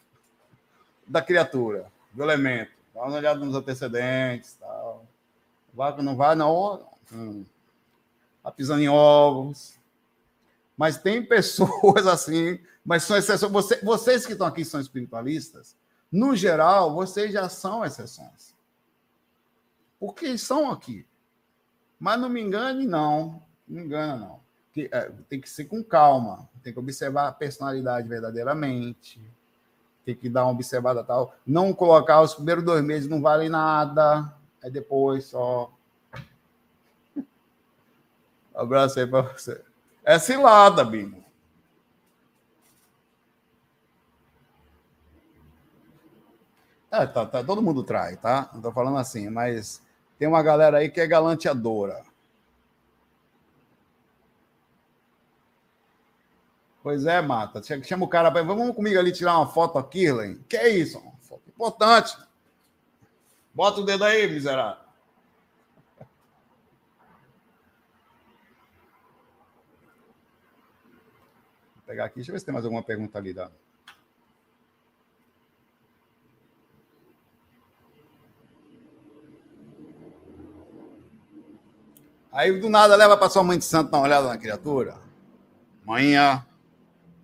[1.06, 2.72] da criatura, do elemento.
[2.94, 5.06] Dá uma olhada nos antecedentes, tal.
[5.74, 6.88] Vai, não vai, não.
[7.12, 7.44] Hum
[8.44, 9.80] tá pisando em ovos.
[10.78, 13.52] Mas tem pessoas assim, mas são exceções.
[13.52, 15.76] Você, vocês que estão aqui são espiritualistas,
[16.12, 18.56] no geral, vocês já são exceções.
[20.00, 21.06] Porque são aqui.
[22.00, 23.44] Mas não me engane, não.
[23.68, 24.40] Não me engana, não.
[24.72, 26.50] Que, é, tem que ser com calma.
[26.64, 29.22] Tem que observar a personalidade verdadeiramente.
[30.06, 31.36] Tem que dar uma observada tal.
[31.46, 34.34] Não colocar os primeiros dois meses não vale nada.
[34.64, 35.72] Aí depois só
[38.60, 39.62] abraço aí para você.
[40.04, 41.24] É cilada, Binho.
[46.92, 48.50] É, tá, tá, todo mundo trai, tá?
[48.54, 49.82] Não tô falando assim, mas
[50.18, 52.04] tem uma galera aí que é galanteadora.
[56.82, 57.62] Pois é, Mata.
[57.84, 58.42] Chama o cara para.
[58.42, 60.44] Vamos comigo ali tirar uma foto aqui, Len.
[60.48, 60.98] Que é isso?
[60.98, 62.18] Uma foto importante.
[63.54, 64.89] Bota o dedo aí, miserável.
[71.90, 72.18] Pegar aqui.
[72.18, 73.34] Deixa eu ver se tem mais alguma pergunta ali.
[73.34, 73.50] Da...
[82.32, 85.02] Aí do nada leva para sua mãe de santo dar uma olhada na criatura.
[85.84, 86.46] Manhã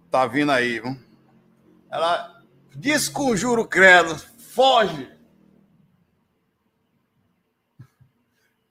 [0.10, 0.98] tá vindo aí, viu?
[1.92, 2.44] Ela
[2.76, 5.14] desconjura o credo, foge.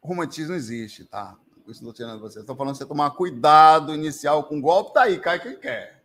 [0.03, 1.35] O romantismo existe, tá?
[1.71, 2.41] Isso tirando você.
[2.41, 6.03] Estou falando você tomar cuidado inicial com golpe, tá aí, cai quem quer.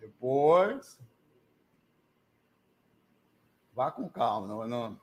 [0.00, 0.98] Depois.
[3.74, 4.46] Vá com calma.
[4.46, 5.00] Não, não...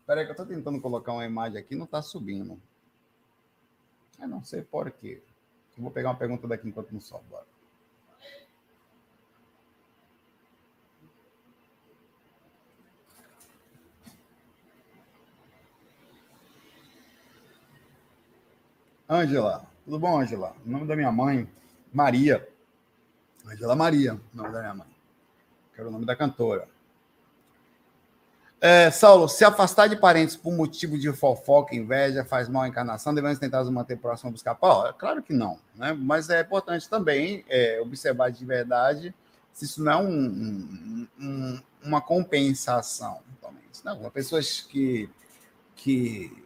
[0.00, 2.60] Espera aí que eu estou tentando colocar uma imagem aqui não está subindo.
[4.18, 5.22] Eu não sei por quê.
[5.76, 7.24] Eu vou pegar uma pergunta daqui enquanto não sobe.
[7.28, 7.51] Bora.
[19.08, 19.66] Ângela.
[19.84, 20.54] Tudo bom, Ângela?
[20.64, 21.48] O nome da minha mãe,
[21.92, 22.48] Maria.
[23.46, 24.88] Ângela Maria, o nome da minha mãe.
[25.74, 26.68] Quero o nome da cantora.
[28.60, 33.12] É, Saulo, se afastar de parentes por motivo de fofoca, inveja, faz mal à encarnação,
[33.12, 34.94] devemos tentar nos manter próximo a buscar pau?
[34.94, 35.92] Claro que não, né?
[35.92, 39.12] mas é importante também é, observar de verdade
[39.52, 43.20] se isso não é um, um, uma compensação.
[43.84, 45.10] Não, pessoas que,
[45.74, 46.44] que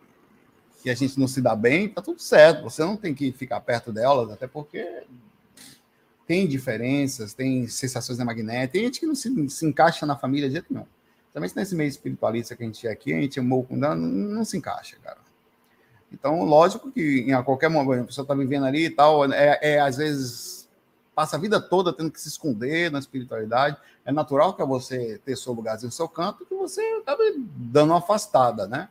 [0.87, 2.63] que a gente não se dá bem, tá tudo certo.
[2.63, 5.03] Você não tem que ficar perto delas, até porque
[6.25, 10.47] tem diferenças, tem sensações da magnética, tem gente que não se, se, encaixa na família
[10.49, 10.87] de jeito nenhum.
[11.35, 14.45] Também nesse meio espiritualista que a gente é aqui, a gente amou com não, não
[14.45, 15.19] se encaixa, cara.
[16.13, 19.81] Então, lógico que em qualquer momento a pessoa está vivendo ali e tal, é, é,
[19.81, 20.69] às vezes
[21.17, 23.77] passa a vida toda tendo que se esconder na espiritualidade.
[24.05, 27.25] É natural que você ter seu lugarzinho, seu canto, que você acaba
[27.57, 28.89] dando uma afastada, né?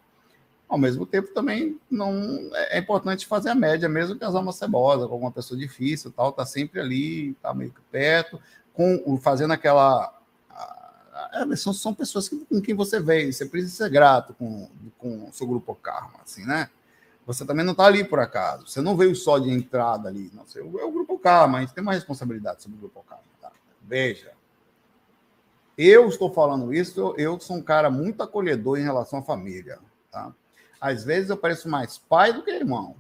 [0.68, 5.14] Ao mesmo tempo, também não é importante fazer a média, mesmo que as almas com
[5.14, 8.40] alguma pessoa difícil, tal, tá sempre ali, tá meio que perto,
[8.74, 10.16] com fazendo aquela
[11.34, 15.30] é, são, são pessoas que, com quem você veio, você precisa ser grato com, com
[15.30, 16.70] o seu grupo Karma, assim, né?
[17.26, 20.46] Você também não está ali por acaso, você não veio só de entrada ali, não,
[20.46, 23.52] você, é o grupo Karma, a gente tem uma responsabilidade sobre o grupo Karma, tá?
[23.82, 24.34] Veja,
[25.78, 29.80] eu estou falando isso, eu, eu sou um cara muito acolhedor em relação à família,
[30.12, 30.34] tá?
[30.80, 32.96] Às vezes eu pareço mais pai do que irmão.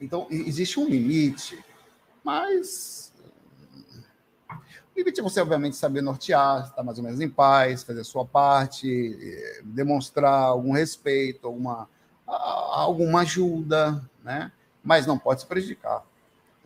[0.00, 1.62] Então, existe um limite,
[2.22, 3.08] mas
[4.98, 8.24] limite é você, obviamente, saber nortear, estar mais ou menos em paz, fazer a sua
[8.24, 11.88] parte, eh, demonstrar algum respeito, alguma,
[12.26, 14.52] alguma ajuda, né?
[14.82, 16.04] mas não pode se prejudicar.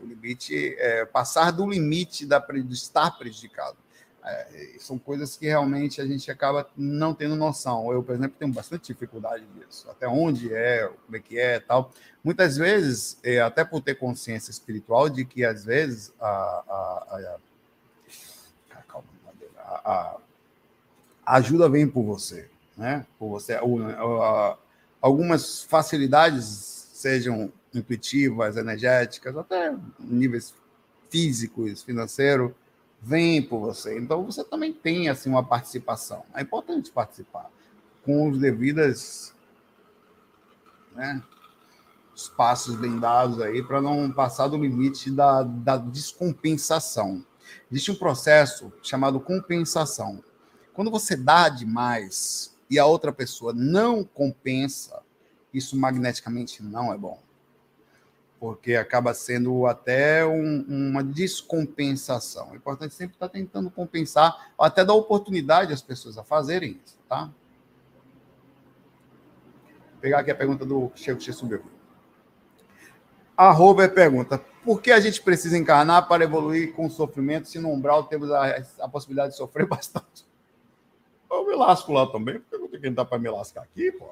[0.00, 3.76] O limite é passar do limite da, de estar prejudicado.
[4.24, 7.92] É, são coisas que realmente a gente acaba não tendo noção.
[7.92, 9.90] Eu, por exemplo, tenho bastante dificuldade disso.
[9.90, 11.90] Até onde é, como é que é tal.
[12.22, 17.38] Muitas vezes, é, até por ter consciência espiritual de que, às vezes, a, a, a,
[19.84, 20.16] a,
[21.26, 22.48] a ajuda vem por você.
[22.76, 23.04] Né?
[23.18, 23.58] Por você
[25.00, 26.44] algumas facilidades,
[26.94, 30.54] sejam intuitivas, energéticas, até níveis
[31.10, 32.52] físicos, financeiros,
[33.02, 33.98] vem por você.
[33.98, 36.24] Então você também tem assim uma participação.
[36.34, 37.50] É importante participar
[38.04, 39.34] com os devidas
[40.94, 41.22] né,
[42.14, 47.24] os passos bem dados aí para não passar do limite da, da descompensação.
[47.70, 50.22] Existe um processo chamado compensação.
[50.72, 55.02] Quando você dá demais e a outra pessoa não compensa,
[55.52, 57.21] isso magneticamente não é bom
[58.42, 62.52] porque acaba sendo até um, uma descompensação.
[62.52, 66.98] É importante sempre estar tentando compensar, ou até dar oportunidade às pessoas a fazerem isso,
[67.08, 67.30] tá?
[69.92, 71.62] Vou pegar aqui a pergunta do Chico X subiu.
[73.36, 77.60] A Rover pergunta: por que a gente precisa encarnar para evoluir com o sofrimento se
[77.60, 80.26] no umbral temos a, a possibilidade de sofrer bastante?
[81.30, 83.92] Eu me lasco lá também, porque eu não tenho que entrar para me lascar aqui,
[83.92, 84.10] pô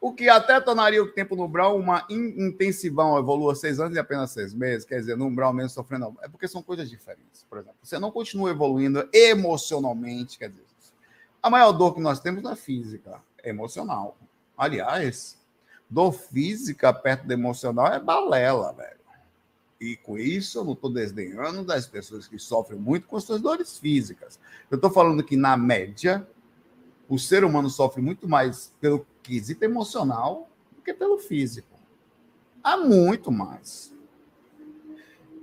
[0.00, 4.30] o que até tornaria o tempo no umbral uma intensivão, evolua seis anos e apenas
[4.30, 6.16] seis meses, quer dizer, no umbral menos sofrendo.
[6.22, 7.44] É porque são coisas diferentes.
[7.48, 10.66] Por exemplo, você não continua evoluindo emocionalmente, quer dizer,
[11.42, 14.16] a maior dor que nós temos não é física, é emocional.
[14.56, 15.38] Aliás,
[15.88, 18.96] dor física perto do emocional é balela, velho.
[19.80, 23.78] E com isso, eu não estou desdenhando das pessoas que sofrem muito com suas dores
[23.78, 24.40] físicas.
[24.70, 26.26] Eu estou falando que, na média,
[27.08, 31.76] o ser humano sofre muito mais pelo quesito emocional do que pelo físico.
[32.62, 33.92] Há muito mais.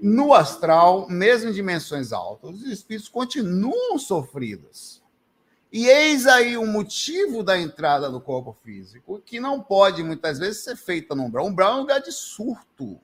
[0.02, 5.02] No astral, mesmo em dimensões altas, os espíritos continuam sofridos.
[5.72, 10.64] E eis aí o motivo da entrada do corpo físico, que não pode muitas vezes
[10.64, 11.46] ser feita no umbral.
[11.46, 13.00] O umbral é um lugar de surto.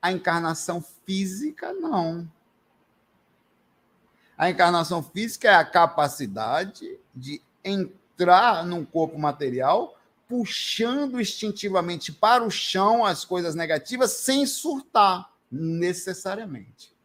[0.00, 2.30] A encarnação física, não.
[4.38, 7.42] A encarnação física é a capacidade de
[8.16, 16.96] entrar num corpo material, puxando instintivamente para o chão as coisas negativas sem surtar necessariamente.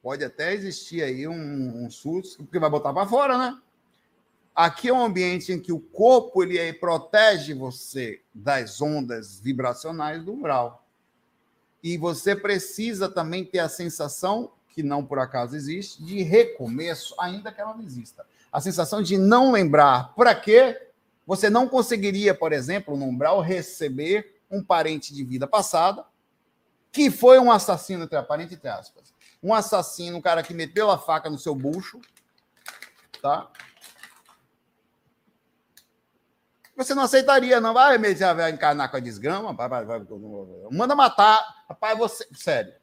[0.00, 3.60] Pode até existir aí um, um susto, porque vai botar para fora, né?
[4.54, 10.22] Aqui é um ambiente em que o corpo ele aí protege você das ondas vibracionais
[10.22, 10.86] do umbral.
[11.82, 17.52] E você precisa também ter a sensação, que não por acaso existe, de recomeço, ainda
[17.52, 18.26] que ela não exista.
[18.50, 20.14] A sensação de não lembrar.
[20.14, 20.90] Para quê?
[21.26, 26.04] Você não conseguiria, por exemplo, no umbral, receber um parente de vida passada
[26.94, 29.12] que foi um assassino, entre parente entre aspas.
[29.42, 32.00] Um assassino, um cara que meteu a faca no seu bucho,
[33.20, 33.50] tá?
[36.76, 37.74] Você não aceitaria, não.
[37.74, 39.52] Vai, vai encarnar com a desgrama.
[39.52, 40.02] Vai, vai, vai,
[40.70, 41.64] manda matar.
[41.68, 42.28] Rapaz, você.
[42.32, 42.74] Sério.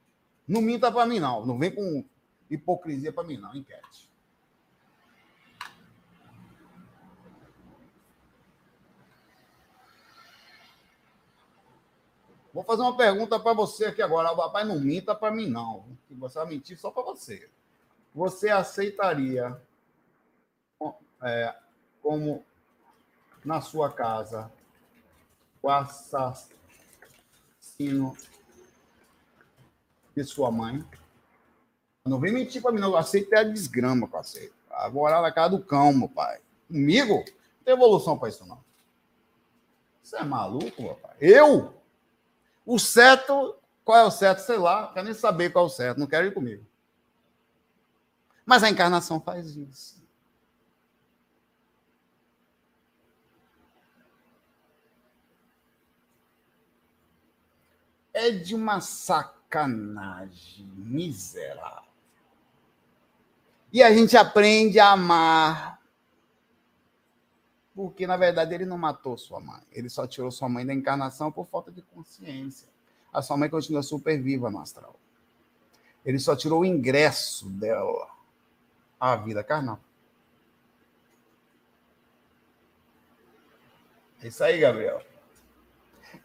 [0.51, 1.45] Não minta para mim, não.
[1.45, 2.03] Não vem com
[2.49, 3.55] hipocrisia para mim, não.
[3.55, 4.11] Enquete.
[12.53, 14.35] Vou fazer uma pergunta para você aqui agora.
[14.35, 15.85] Rapaz, não minta para mim, não.
[16.09, 17.49] Você vai mentir só para você.
[18.13, 19.57] Você aceitaria
[21.23, 21.55] é,
[22.01, 22.43] como
[23.45, 24.51] na sua casa
[25.61, 26.51] o assassino
[30.15, 30.83] de sua mãe.
[32.05, 32.97] Não vem mentir para mim, não.
[32.97, 34.53] É a desgrama, parceiro.
[34.69, 36.39] Agora na casa do cão, meu pai.
[36.67, 37.15] Comigo?
[37.15, 38.63] Não tem evolução para isso, não.
[40.01, 41.15] Você é maluco, rapaz?
[41.19, 41.73] Eu?
[42.65, 44.39] O certo, qual é o certo?
[44.39, 46.65] Sei lá, quero nem saber qual é o certo, não quero ir comigo.
[48.45, 50.01] Mas a encarnação faz isso.
[58.13, 58.81] É de uma
[59.51, 61.91] sacanagem miserável.
[63.73, 65.81] E a gente aprende a amar.
[67.75, 69.61] Porque, na verdade, ele não matou sua mãe.
[69.71, 72.67] Ele só tirou sua mãe da encarnação por falta de consciência.
[73.13, 74.95] A sua mãe continua super viva no astral.
[76.05, 78.09] Ele só tirou o ingresso dela
[78.99, 79.79] à vida carnal.
[84.21, 85.01] É isso aí, Gabriel.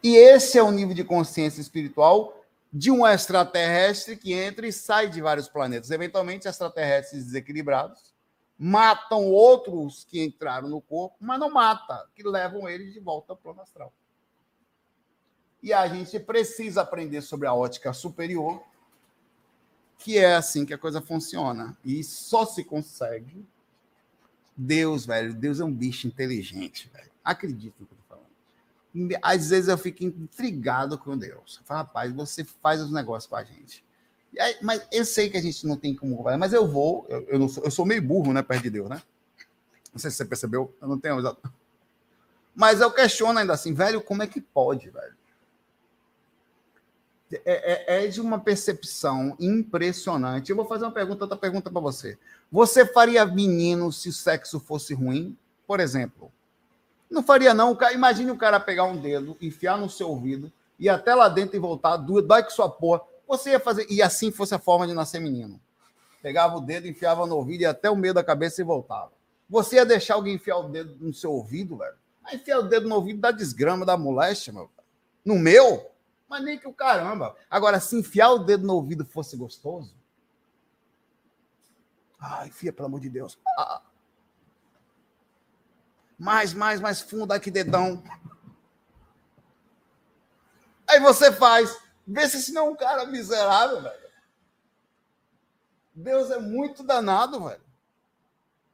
[0.02, 2.35] E esse é o nível de consciência espiritual
[2.76, 5.90] de um extraterrestre que entra e sai de vários planetas.
[5.90, 8.14] Eventualmente, extraterrestres desequilibrados
[8.58, 13.50] matam outros que entraram no corpo, mas não mata, que levam eles de volta para
[13.50, 13.90] o astral.
[15.62, 18.62] E a gente precisa aprender sobre a ótica superior,
[19.98, 21.74] que é assim que a coisa funciona.
[21.82, 23.42] E só se consegue.
[24.54, 27.10] Deus, velho, Deus é um bicho inteligente, velho.
[27.24, 27.88] Acredito
[29.22, 31.60] às vezes eu fico intrigado com Deus.
[31.64, 33.84] Falo, rapaz, você faz os negócios com a gente.
[34.38, 37.06] Aí, mas eu sei que a gente não tem como mas eu vou.
[37.08, 39.02] Eu, eu, sou, eu, sou, meio burro, né, perto de Deus, né?
[39.92, 41.16] Não sei se você percebeu, eu não tenho.
[42.54, 45.14] Mas eu questiono ainda assim, velho, como é que pode, velho?
[47.44, 50.50] É, é, é de uma percepção impressionante.
[50.50, 52.18] Eu vou fazer uma pergunta, outra pergunta para você.
[52.52, 55.36] Você faria menino se o sexo fosse ruim?
[55.66, 56.32] Por exemplo,
[57.10, 57.76] não faria, não.
[57.92, 61.58] Imagine o cara pegar um dedo, enfiar no seu ouvido, ir até lá dentro e
[61.58, 63.02] voltar, dói que sua porra.
[63.26, 63.86] Você ia fazer.
[63.90, 65.60] E assim fosse a forma de nascer menino.
[66.22, 69.12] Pegava o dedo, enfiava no ouvido, e até o meio da cabeça e voltava.
[69.48, 71.94] Você ia deixar alguém enfiar o dedo no seu ouvido, velho?
[72.24, 74.68] Aí enfiar o dedo no ouvido da desgrama, da moléstia, meu.
[75.24, 75.88] No meu?
[76.28, 77.36] Mas nem que o caramba.
[77.48, 79.94] Agora, se enfiar o dedo no ouvido fosse gostoso.
[82.18, 83.38] Ai, enfia, pelo amor de Deus.
[83.56, 83.82] Ah,
[86.18, 88.02] mais, mais, mais fundo aqui, dedão.
[90.88, 91.76] Aí você faz.
[92.06, 94.06] Vê se esse não é um cara miserável, velho.
[95.94, 97.64] Deus é muito danado, velho.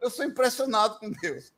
[0.00, 1.52] Eu sou impressionado com Deus.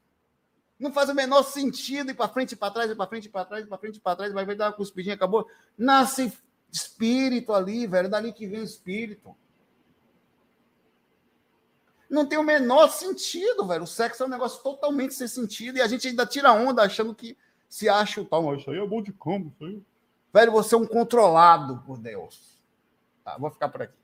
[0.79, 3.29] Não faz o menor sentido ir para frente e para trás, ir para frente e
[3.31, 5.49] para trás, ir para frente e para trás, vai dar uma cuspidinha, acabou.
[5.79, 6.33] Nasce
[6.71, 9.35] espírito ali, velho, dali que vem o espírito.
[12.15, 13.83] Não tem o menor sentido, velho.
[13.83, 17.13] O sexo é um negócio totalmente sem sentido e a gente ainda tira onda achando
[17.13, 17.37] que
[17.69, 18.55] se acha o tal.
[18.55, 19.83] Isso aí é bom de como, isso aí.
[20.33, 22.57] Velho, você é um controlado por Deus.
[23.25, 23.99] Tá, vou ficar por aqui.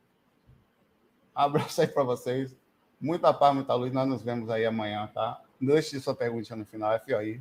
[1.33, 2.57] Abraço aí para vocês.
[3.01, 3.93] Muita paz, muita luz.
[3.93, 5.41] Nós nos vemos aí amanhã, tá?
[5.61, 7.41] Deixe sua pergunta no final, é aí.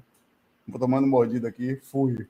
[0.67, 1.77] Vou tomando mordida aqui.
[1.77, 2.29] Fui.